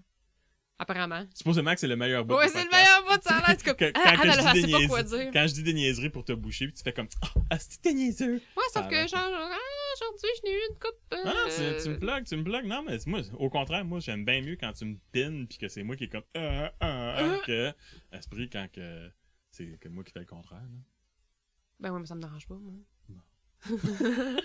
Apparemment. 0.79 1.25
Supposément 1.35 1.73
que 1.75 1.81
c'est 1.81 1.87
le 1.89 1.97
meilleur 1.97 2.25
bout 2.25 2.35
Ouais, 2.35 2.49
c'est 2.49 2.65
le 2.65 2.71
meilleur 2.71 3.05
bout 3.07 3.17
de 3.17 3.23
ça. 3.23 3.37
Là, 3.41 3.45
c'est 3.49 3.63
comme. 3.65 3.77
Quand, 3.77 3.91
Ah, 3.95 4.17
quand 4.17 4.23
ah, 4.29 4.31
je 4.33 4.43
là, 4.45 4.53
dis 4.53 4.63
des 4.63 4.67
niaiseries- 4.67 5.31
quand 5.33 5.47
je 5.47 5.55
dis 5.55 5.63
des 5.63 5.73
niaiseries 5.73 6.11
pour 6.11 6.25
te 6.25 6.33
boucher, 6.33 6.67
puis 6.67 6.75
tu 6.75 6.83
fais 6.83 6.93
comme 6.93 7.09
Ah, 7.51 7.59
c'est 7.59 7.81
t'es 7.81 7.93
niaiseux. 7.95 8.35
Ouais, 8.57 8.63
sauf 8.73 8.83
Ah, 8.87 8.89
que, 8.89 9.07
genre, 9.07 9.21
ah, 9.33 9.59
aujourd'hui, 9.95 10.29
je 10.39 10.43
n'ai 10.49 10.55
eu 10.55 10.61
une 10.71 10.79
coupe. 10.79 11.01
euh, 11.13 11.23
Ah, 11.25 11.79
tu 11.83 11.89
me 11.91 11.99
plugues, 11.99 12.25
tu 12.27 12.37
me 12.37 12.45
plugues. 12.45 12.67
Non, 12.67 12.83
mais 12.83 12.99
moi, 13.07 13.21
au 13.39 13.49
contraire, 13.51 13.85
moi, 13.85 14.01
j'aime 14.01 14.25
bien 14.25 14.41
mieux 14.43 14.57
quand 14.57 14.73
tu 14.73 14.85
me 14.85 14.97
pines, 15.13 15.47
puis 15.49 15.59
que 15.59 15.69
c'est 15.69 15.83
moi 15.83 15.97
qui 15.97 16.05
est 16.05 16.09
comme 16.09 16.25
Ah, 16.35 16.73
ah, 16.81 17.15
ah, 17.17 17.23
Euh. 17.23 17.39
que 17.47 17.73
Esprit 18.17 18.49
quand 18.51 18.69
que 18.73 19.11
c'est 19.51 19.79
que 19.79 19.89
moi 19.89 20.03
qui 20.05 20.13
fais 20.13 20.21
le 20.21 20.27
contraire. 20.27 20.61
là. 20.61 20.79
Ben 21.81 21.93
ouais, 21.93 22.01
mais 22.01 22.07
ça 22.07 22.15
me 22.15 22.21
dérange 22.21 22.47
pas, 22.47 22.55
moi. 22.55 22.73
Non. 23.09 23.21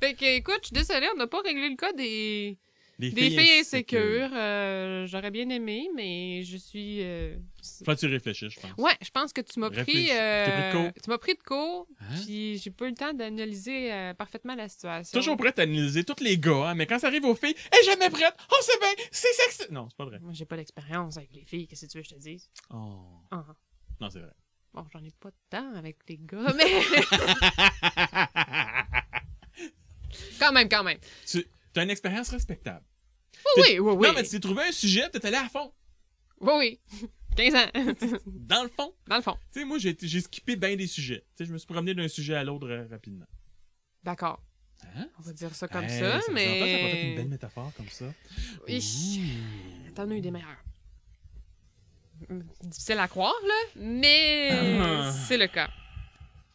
fait 0.00 0.14
que, 0.14 0.36
écoute, 0.36 0.58
je 0.62 0.66
suis 0.68 0.74
désolée, 0.74 1.08
on 1.14 1.16
n'a 1.16 1.26
pas 1.26 1.40
réglé 1.42 1.68
le 1.68 1.76
cas 1.76 1.92
des, 1.92 2.58
Les 3.00 3.10
des 3.12 3.30
filles 3.30 3.60
insécures. 3.60 4.28
Euh, 4.32 5.06
J'aurais 5.06 5.30
bien 5.30 5.48
aimé, 5.50 5.88
mais 5.94 6.42
je 6.42 6.56
suis. 6.56 7.00
euh, 7.02 7.36
Faut 7.84 7.92
que 7.92 7.96
tu 8.00 8.06
réfléchis, 8.06 8.50
je 8.50 8.58
pense. 8.58 8.72
Ouais, 8.76 8.96
je 9.00 9.10
pense 9.10 9.32
que 9.32 9.40
tu 9.40 9.60
m'as 9.60 9.70
pris. 9.70 10.08
euh, 10.10 10.72
pris. 10.90 11.00
Tu 11.04 11.10
m'as 11.10 11.18
pris 11.18 11.34
de 11.34 11.42
court, 11.42 11.86
Hein? 12.00 12.06
puis 12.24 12.58
j'ai 12.58 12.70
pas 12.72 12.86
eu 12.86 12.90
le 12.90 12.96
temps 12.96 13.12
d'analyser 13.14 13.92
euh, 13.92 14.14
parfaitement 14.14 14.56
la 14.56 14.68
situation. 14.68 15.16
Toujours 15.18 15.36
prête 15.36 15.60
à 15.60 15.62
analyser 15.62 16.02
tous 16.02 16.20
les 16.24 16.38
gars, 16.38 16.70
hein, 16.70 16.74
mais 16.74 16.86
quand 16.86 16.98
ça 16.98 17.06
arrive 17.06 17.24
aux 17.24 17.36
filles, 17.36 17.54
elle 17.70 17.78
est 17.78 17.84
jamais 17.84 18.10
prête. 18.10 18.34
Oh, 18.50 18.56
c'est 18.62 18.80
bien, 18.80 19.04
c'est 19.12 19.32
sexy. 19.32 19.72
Non, 19.72 19.86
c'est 19.88 19.96
pas 19.96 20.06
vrai. 20.06 20.18
Moi, 20.20 20.32
j'ai 20.32 20.44
pas 20.46 20.56
d'expérience 20.56 21.16
avec 21.18 21.32
les 21.34 21.44
filles, 21.44 21.68
qu'est-ce 21.68 21.86
que 21.86 21.90
tu 21.92 21.98
veux 21.98 22.02
que 22.02 22.08
je 22.10 22.14
te 22.16 22.20
dise? 22.20 22.50
Oh. 22.70 23.22
Ah. 23.30 23.44
Non, 24.00 24.10
c'est 24.10 24.18
vrai. 24.20 24.32
Bon, 24.74 24.84
j'en 24.92 25.02
ai 25.04 25.10
pas 25.12 25.30
de 25.30 25.36
temps 25.50 25.72
avec 25.76 25.98
les 26.08 26.18
gars, 26.18 26.52
mais. 26.56 26.64
quand 30.38 30.52
même, 30.52 30.68
quand 30.68 30.84
même. 30.84 30.98
tu 31.26 31.44
une 31.82 31.90
expérience 31.90 32.28
respectable. 32.30 32.84
Oui, 33.56 33.62
oui, 33.72 33.78
oui, 33.78 33.92
oui. 33.94 34.08
Non, 34.08 34.14
mais 34.14 34.22
tu 34.24 34.30
t'es 34.30 34.40
trouvé 34.40 34.62
un 34.64 34.72
sujet, 34.72 35.08
t'es 35.10 35.24
allé 35.26 35.36
à 35.36 35.48
fond. 35.48 35.72
Oui, 36.40 36.52
oui. 36.92 37.08
15 37.36 37.54
ans. 37.54 37.70
Dans 38.26 38.62
le 38.64 38.68
fond. 38.68 38.92
Dans 39.06 39.16
le 39.16 39.22
fond. 39.22 39.36
Tu 39.52 39.60
sais, 39.60 39.64
moi, 39.64 39.78
j'ai 39.78 39.96
j'ai 40.00 40.20
skippé 40.20 40.56
bien 40.56 40.74
des 40.74 40.86
sujets. 40.88 41.24
Tu 41.36 41.44
sais, 41.44 41.44
je 41.44 41.52
me 41.52 41.58
suis 41.58 41.66
promené 41.66 41.94
d'un 41.94 42.08
sujet 42.08 42.34
à 42.34 42.42
l'autre 42.42 42.68
euh, 42.68 42.86
rapidement. 42.90 43.26
D'accord. 44.02 44.42
Hein? 44.96 45.08
On 45.18 45.22
va 45.22 45.32
dire 45.32 45.54
ça 45.54 45.68
comme 45.68 45.84
Hey, 45.84 45.98
ça, 46.00 46.14
longtemps 46.16 46.26
que 46.26 46.32
t'as 46.32 46.32
pas 46.32 46.36
fait 46.36 47.02
une 47.02 47.08
mais. 47.10 47.14
belle 47.16 47.28
métaphore 47.28 47.72
comme 47.76 47.88
ça. 47.88 48.06
Ouh. 48.68 49.92
T'en 49.94 50.10
as 50.10 50.14
eu 50.14 50.20
des 50.20 50.30
meilleurs. 50.30 50.64
Difficile 52.62 52.98
à 52.98 53.06
croire, 53.08 53.34
là, 53.46 53.54
mais 53.76 54.50
Ah. 54.80 55.12
c'est 55.28 55.36
le 55.36 55.46
cas. 55.46 55.70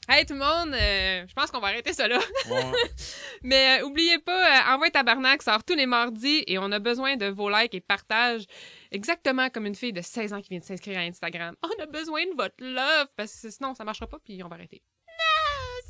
Hey 0.10 0.26
tout 0.26 0.34
le 0.34 0.40
monde, 0.40 0.74
euh, 0.74 1.26
je 1.26 1.34
pense 1.34 1.50
qu'on 1.50 1.62
va 1.62 1.68
arrêter 1.68 1.94
ça 1.94 2.10
là. 2.10 2.20
Ouais. 2.50 2.72
Mais 3.44 3.80
euh, 3.80 3.86
oubliez 3.86 4.20
pas, 4.20 4.72
euh, 4.72 4.74
Envoie 4.74 4.90
Tabarnak 4.90 5.42
sort 5.42 5.64
tous 5.64 5.76
les 5.76 5.86
mardis 5.86 6.44
et 6.46 6.58
on 6.58 6.72
a 6.74 6.80
besoin 6.80 7.16
de 7.16 7.28
vos 7.28 7.50
likes 7.50 7.74
et 7.74 7.80
partages. 7.80 8.44
Exactement 8.92 9.50
comme 9.50 9.66
une 9.66 9.76
fille 9.76 9.94
de 9.94 10.02
16 10.02 10.34
ans 10.34 10.42
qui 10.42 10.50
vient 10.50 10.60
de 10.60 10.66
s'inscrire 10.66 11.00
à 11.00 11.04
Instagram. 11.04 11.56
On 11.64 11.82
a 11.82 11.86
besoin 11.86 12.26
de 12.26 12.36
votre 12.36 12.56
love 12.60 13.08
parce 13.16 13.34
que 13.42 13.50
sinon 13.50 13.76
ça 13.76 13.86
marchera 13.86 14.08
pas 14.08 14.20
puis 14.20 14.44
on 14.44 14.50
va 14.50 14.56
arrêter. 14.56 14.82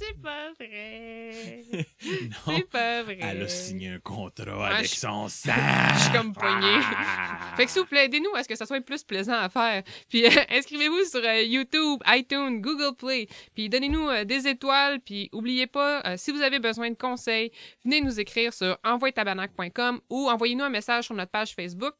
C'est 0.05 0.21
pas 0.21 0.51
vrai. 0.59 1.63
non. 2.05 2.55
C'est 2.57 2.69
pas 2.69 3.03
vrai. 3.03 3.19
Elle 3.21 3.41
a 3.43 3.47
signé 3.47 3.89
un 3.89 3.99
contrat 3.99 4.57
Ouais, 4.57 4.75
avec 4.75 4.85
je- 4.89 4.95
son 4.95 5.27
sang. 5.29 5.51
Je 5.95 5.99
suis 5.99 6.11
comme 6.11 6.33
poignée. 6.33 6.77
Ah. 6.95 7.53
Fait 7.55 7.65
que 7.65 7.71
s'il 7.71 7.81
vous 7.81 7.87
plaît, 7.87 8.05
aidez-nous 8.05 8.33
à 8.35 8.43
ce 8.43 8.47
que 8.49 8.55
ça 8.55 8.65
soit 8.65 8.81
plus 8.81 9.03
plaisant 9.03 9.33
à 9.39 9.49
faire. 9.49 9.83
Puis 10.09 10.25
euh, 10.25 10.29
inscrivez-vous 10.49 11.05
sur 11.05 11.21
euh, 11.23 11.41
YouTube, 11.43 12.01
iTunes, 12.07 12.59
Google 12.61 12.95
Play. 12.97 13.27
Puis 13.55 13.69
donnez-nous 13.69 14.09
euh, 14.09 14.23
des 14.25 14.47
étoiles. 14.47 14.99
Puis 14.99 15.29
oubliez 15.31 15.67
pas, 15.67 16.17
si 16.17 16.31
vous 16.31 16.41
avez 16.41 16.59
besoin 16.59 16.89
de 16.89 16.95
conseils, 16.95 17.51
venez 17.85 18.01
nous 18.01 18.19
écrire 18.19 18.53
sur 18.53 18.77
envoyetabarnak.com 18.83 20.01
ou 20.09 20.29
envoyez-nous 20.29 20.63
un 20.63 20.69
message 20.69 21.05
sur 21.05 21.15
notre 21.15 21.31
page 21.31 21.53
Facebook. 21.53 21.93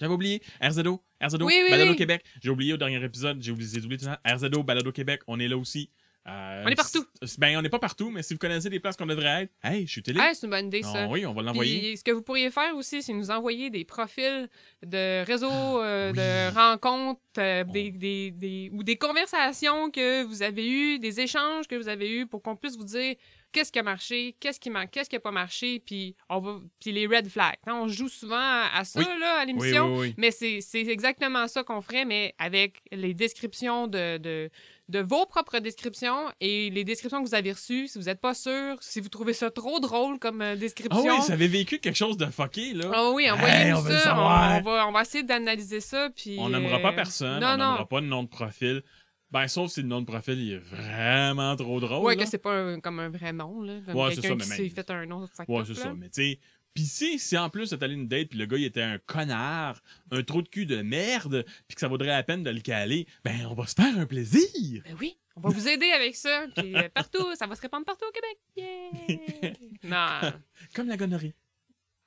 J'avais 0.00 0.12
oublié. 0.12 0.42
RZO. 0.60 1.00
RZO. 1.22 1.44
Oui, 1.46 1.54
oui, 1.64 1.70
Balado 1.70 1.90
oui. 1.92 1.96
Québec. 1.96 2.24
J'ai 2.42 2.50
oublié 2.50 2.72
au 2.72 2.76
dernier 2.76 3.02
épisode. 3.04 3.40
J'ai 3.40 3.52
oublié, 3.52 3.78
oublié 3.78 3.98
tout 3.98 4.06
ça. 4.06 4.20
RZO, 4.26 4.62
Balado 4.64 4.90
Québec. 4.90 5.20
On 5.28 5.38
est 5.38 5.46
là 5.46 5.56
aussi. 5.56 5.88
Euh, 6.26 6.62
On 6.64 6.68
est 6.68 6.74
partout. 6.74 7.04
Ben, 7.38 7.56
on 7.58 7.62
n'est 7.62 7.68
pas 7.68 7.78
partout, 7.78 8.10
mais 8.10 8.22
si 8.22 8.32
vous 8.32 8.38
connaissez 8.38 8.70
des 8.70 8.80
places 8.80 8.96
qu'on 8.96 9.04
devrait 9.06 9.42
être, 9.42 9.52
hey, 9.62 9.86
je 9.86 9.92
suis 9.92 10.02
télé. 10.02 10.18
Ah, 10.22 10.30
c'est 10.32 10.46
une 10.46 10.50
bonne 10.50 10.66
idée, 10.68 10.82
ça. 10.82 11.04
Ah 11.04 11.06
oui, 11.08 11.26
on 11.26 11.34
va 11.34 11.42
l'envoyer. 11.42 11.96
Ce 11.96 12.02
que 12.04 12.12
vous 12.12 12.22
pourriez 12.22 12.50
faire 12.50 12.74
aussi, 12.76 13.02
c'est 13.02 13.12
nous 13.12 13.30
envoyer 13.30 13.68
des 13.68 13.84
profils 13.84 14.48
de 14.84 15.22
réseaux, 15.24 15.48
euh, 15.82 16.08
Ah, 16.08 16.10
oui. 16.12 16.16
de 16.16 16.54
rencontres, 16.58 17.20
euh, 17.38 17.64
des, 17.64 17.90
des, 17.90 18.30
des- 18.30 18.70
ou 18.72 18.82
des 18.82 18.96
conversations 18.96 19.90
que 19.90 20.22
vous 20.24 20.42
avez 20.42 20.66
eues, 20.66 20.98
des 20.98 21.20
échanges 21.20 21.66
que 21.66 21.74
vous 21.74 21.88
avez 21.88 22.10
eus 22.10 22.26
pour 22.26 22.42
qu'on 22.42 22.56
puisse 22.56 22.76
vous 22.78 22.84
dire 22.84 23.16
qu'est-ce 23.52 23.70
qui 23.70 23.78
a 23.78 23.82
marché, 23.84 24.34
qu'est-ce 24.40 24.58
qui 24.58 24.68
manque, 24.70 24.90
qu'est-ce 24.90 25.08
qui 25.08 25.14
a 25.16 25.20
pas 25.20 25.30
marché, 25.30 25.78
puis 25.78 26.16
on 26.28 26.40
va, 26.40 26.60
puis 26.80 26.90
les 26.90 27.06
red 27.06 27.28
flags. 27.28 27.54
Hein, 27.66 27.74
on 27.82 27.86
joue 27.86 28.08
souvent 28.08 28.34
à, 28.40 28.82
ça 28.84 28.98
Oui. 28.98 29.06
là, 29.20 29.40
à 29.40 29.44
l'émission. 29.44 29.92
oui, 29.96 30.08
oui. 30.08 30.14
Mais 30.18 30.30
c'est 30.32 30.60
c'est 30.60 30.80
exactement 30.88 31.46
ça 31.46 31.62
qu'on 31.62 31.80
ferait, 31.80 32.04
mais 32.04 32.34
avec 32.38 32.78
les 32.90 33.14
descriptions 33.14 33.86
de, 33.86 34.18
de, 34.18 34.50
de 34.88 35.00
vos 35.00 35.24
propres 35.26 35.60
descriptions 35.60 36.30
et 36.40 36.68
les 36.70 36.84
descriptions 36.84 37.22
que 37.22 37.28
vous 37.28 37.34
avez 37.34 37.52
reçues. 37.52 37.88
Si 37.88 37.98
vous 37.98 38.04
n'êtes 38.04 38.20
pas 38.20 38.34
sûr, 38.34 38.76
si 38.82 39.00
vous 39.00 39.08
trouvez 39.08 39.32
ça 39.32 39.50
trop 39.50 39.80
drôle 39.80 40.18
comme 40.18 40.42
euh, 40.42 40.52
Ah 40.52 40.56
description. 40.56 41.02
oui, 41.02 41.22
ça 41.22 41.32
avait 41.32 41.48
vécu 41.48 41.78
quelque 41.78 41.96
chose 41.96 42.16
de 42.18 42.26
fucké, 42.26 42.74
là. 42.74 42.90
Ah 42.92 43.10
oui, 43.12 43.24
Hey, 43.24 43.30
envoyez-nous 43.30 43.82
le 43.84 43.98
ça. 43.98 44.14
On, 44.14 44.60
va, 44.62 44.86
on 44.88 44.92
va 44.92 45.00
essayer 45.02 45.24
d'analyser 45.24 45.80
ça. 45.80 46.10
Puis, 46.14 46.36
On 46.38 46.50
n'aimera 46.50 46.76
euh, 46.78 46.82
pas 46.82 46.92
personne, 46.92 47.40
Non, 47.40 47.46
on 47.48 47.56
n'aimera 47.56 47.88
pas 47.88 48.00
de 48.02 48.06
nom 48.06 48.22
de 48.24 48.28
profil. 48.28 48.82
Ben, 49.30 49.48
sauf 49.48 49.70
si 49.72 49.80
le 49.82 49.88
nom 49.88 50.00
de 50.00 50.06
profil 50.06 50.38
il 50.38 50.52
est 50.52 50.58
vraiment 50.58 51.56
trop 51.56 51.80
drôle. 51.80 52.04
Ouais, 52.04 52.14
là. 52.14 52.22
que 52.22 52.28
c'est 52.30 52.38
pas 52.38 52.54
un- 52.54 52.78
comme 52.80 53.00
un 53.00 53.08
vrai 53.08 53.32
nom, 53.32 53.62
là. 53.62 53.80
Comme 53.86 53.96
Ouais, 53.96 54.10
c'est 54.14 54.20
ça, 54.20 54.28
qui 54.28 54.36
mais 54.36 54.46
même- 54.58 54.70
fait 54.70 54.90
un 54.90 55.06
nom 55.06 55.26
Ouais, 55.48 55.62
c'est 55.66 55.74
ça. 55.74 55.92
Mais 55.94 56.08
tu 56.08 56.22
sais, 56.22 56.38
pis 56.74 56.86
si, 56.86 57.18
si 57.18 57.38
en 57.38 57.48
plus 57.48 57.72
allé 57.80 57.94
une 57.94 58.08
date 58.08 58.28
puis 58.28 58.38
le 58.38 58.46
gars 58.46 58.56
il 58.56 58.64
était 58.64 58.82
un 58.82 58.98
connard, 58.98 59.80
un 60.10 60.22
trou 60.22 60.42
de 60.42 60.48
cul 60.48 60.66
de 60.66 60.82
merde, 60.82 61.44
puis 61.68 61.74
que 61.76 61.80
ça 61.80 61.88
vaudrait 61.88 62.08
la 62.08 62.22
peine 62.22 62.42
de 62.42 62.50
le 62.50 62.60
caler, 62.60 63.06
ben 63.24 63.46
on 63.46 63.54
va 63.54 63.66
se 63.66 63.74
faire 63.74 63.96
un 63.98 64.06
plaisir. 64.06 64.82
Ben 64.84 64.96
oui, 65.00 65.16
on 65.36 65.40
va 65.40 65.50
vous 65.50 65.68
aider 65.68 65.90
avec 65.90 66.16
ça. 66.16 66.46
Puis 66.56 66.76
euh, 66.76 66.88
partout, 66.88 67.34
ça 67.36 67.46
va 67.46 67.54
se 67.54 67.62
répandre 67.62 67.86
partout 67.86 68.04
au 68.06 68.12
Québec. 68.12 68.38
Yeah! 68.56 69.52
non. 69.84 70.32
Comme 70.74 70.88
la 70.88 70.96
gonorrhée. 70.96 71.34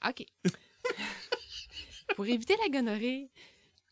OK. 0.07 0.25
Pour 2.15 2.25
éviter 2.25 2.55
la 2.61 2.69
gonorrhée, 2.69 3.29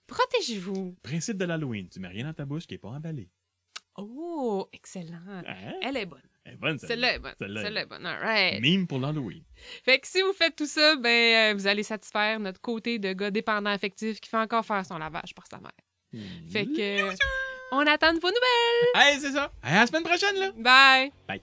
protégez-vous. 0.08 0.96
Principe 1.04 1.38
de 1.38 1.46
l'Halloween, 1.46 1.88
tu 1.90 2.00
mets 2.00 2.08
rien 2.08 2.26
dans 2.26 2.34
ta 2.34 2.46
bouche 2.46 2.68
qui 2.68 2.76
est 2.76 2.80
pas 2.80 2.90
emballé. 2.90 3.30
Oh, 3.98 4.68
excellent. 4.74 5.20
Hein? 5.30 5.74
Elle 5.82 5.98
est 5.98 6.06
bonne. 6.06 6.22
Elle 6.44 6.54
est 6.54 6.58
bonne, 6.58 6.78
Celle-là 6.78 7.16
est 7.16 7.20
bonne. 7.20 7.34
Celle-là 7.40 7.62
est 7.62 7.64
Celle-là 7.64 7.82
est 7.82 7.86
bonne. 7.86 8.06
All 8.06 8.20
right. 8.20 8.62
Mime 8.62 8.88
pour 8.88 9.00
l'Halloween. 9.00 9.42
Fait 9.84 10.00
que 10.00 10.08
si 10.08 10.22
vous 10.22 10.34
faites 10.34 10.56
tout 10.56 10.68
ça, 10.68 10.96
ben, 10.98 11.10
euh, 11.10 11.54
vous 11.56 11.66
allez 11.66 11.84
satisfaire 11.84 12.40
notre 12.40 12.62
côté 12.62 13.00
de 13.00 13.14
gars 13.14 13.32
dépendant 13.32 13.70
affectif 13.70 14.20
qui 14.20 14.30
fait 14.30 14.38
encore 14.38 14.66
faire 14.66 14.86
son 14.86 14.98
lavage 14.98 15.34
par 15.34 15.48
sa 15.48 15.60
mère. 15.60 15.72
Fait 16.52 16.66
que, 16.66 17.14
on 17.72 17.86
attend 17.88 18.14
de 18.14 18.20
vos 18.20 18.28
nouvelles. 18.30 18.92
Hey, 18.96 19.20
c'est 19.20 19.32
ça. 19.32 19.52
Hey, 19.64 19.76
à 19.76 19.82
la 19.82 19.88
semaine 19.88 20.04
prochaine, 20.04 20.36
là. 20.36 20.52
Bye. 20.56 21.12
Bye. 21.28 21.42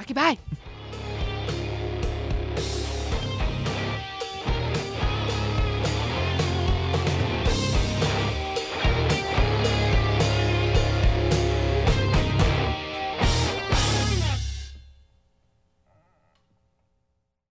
OK, 0.00 0.12
bye. 0.12 0.38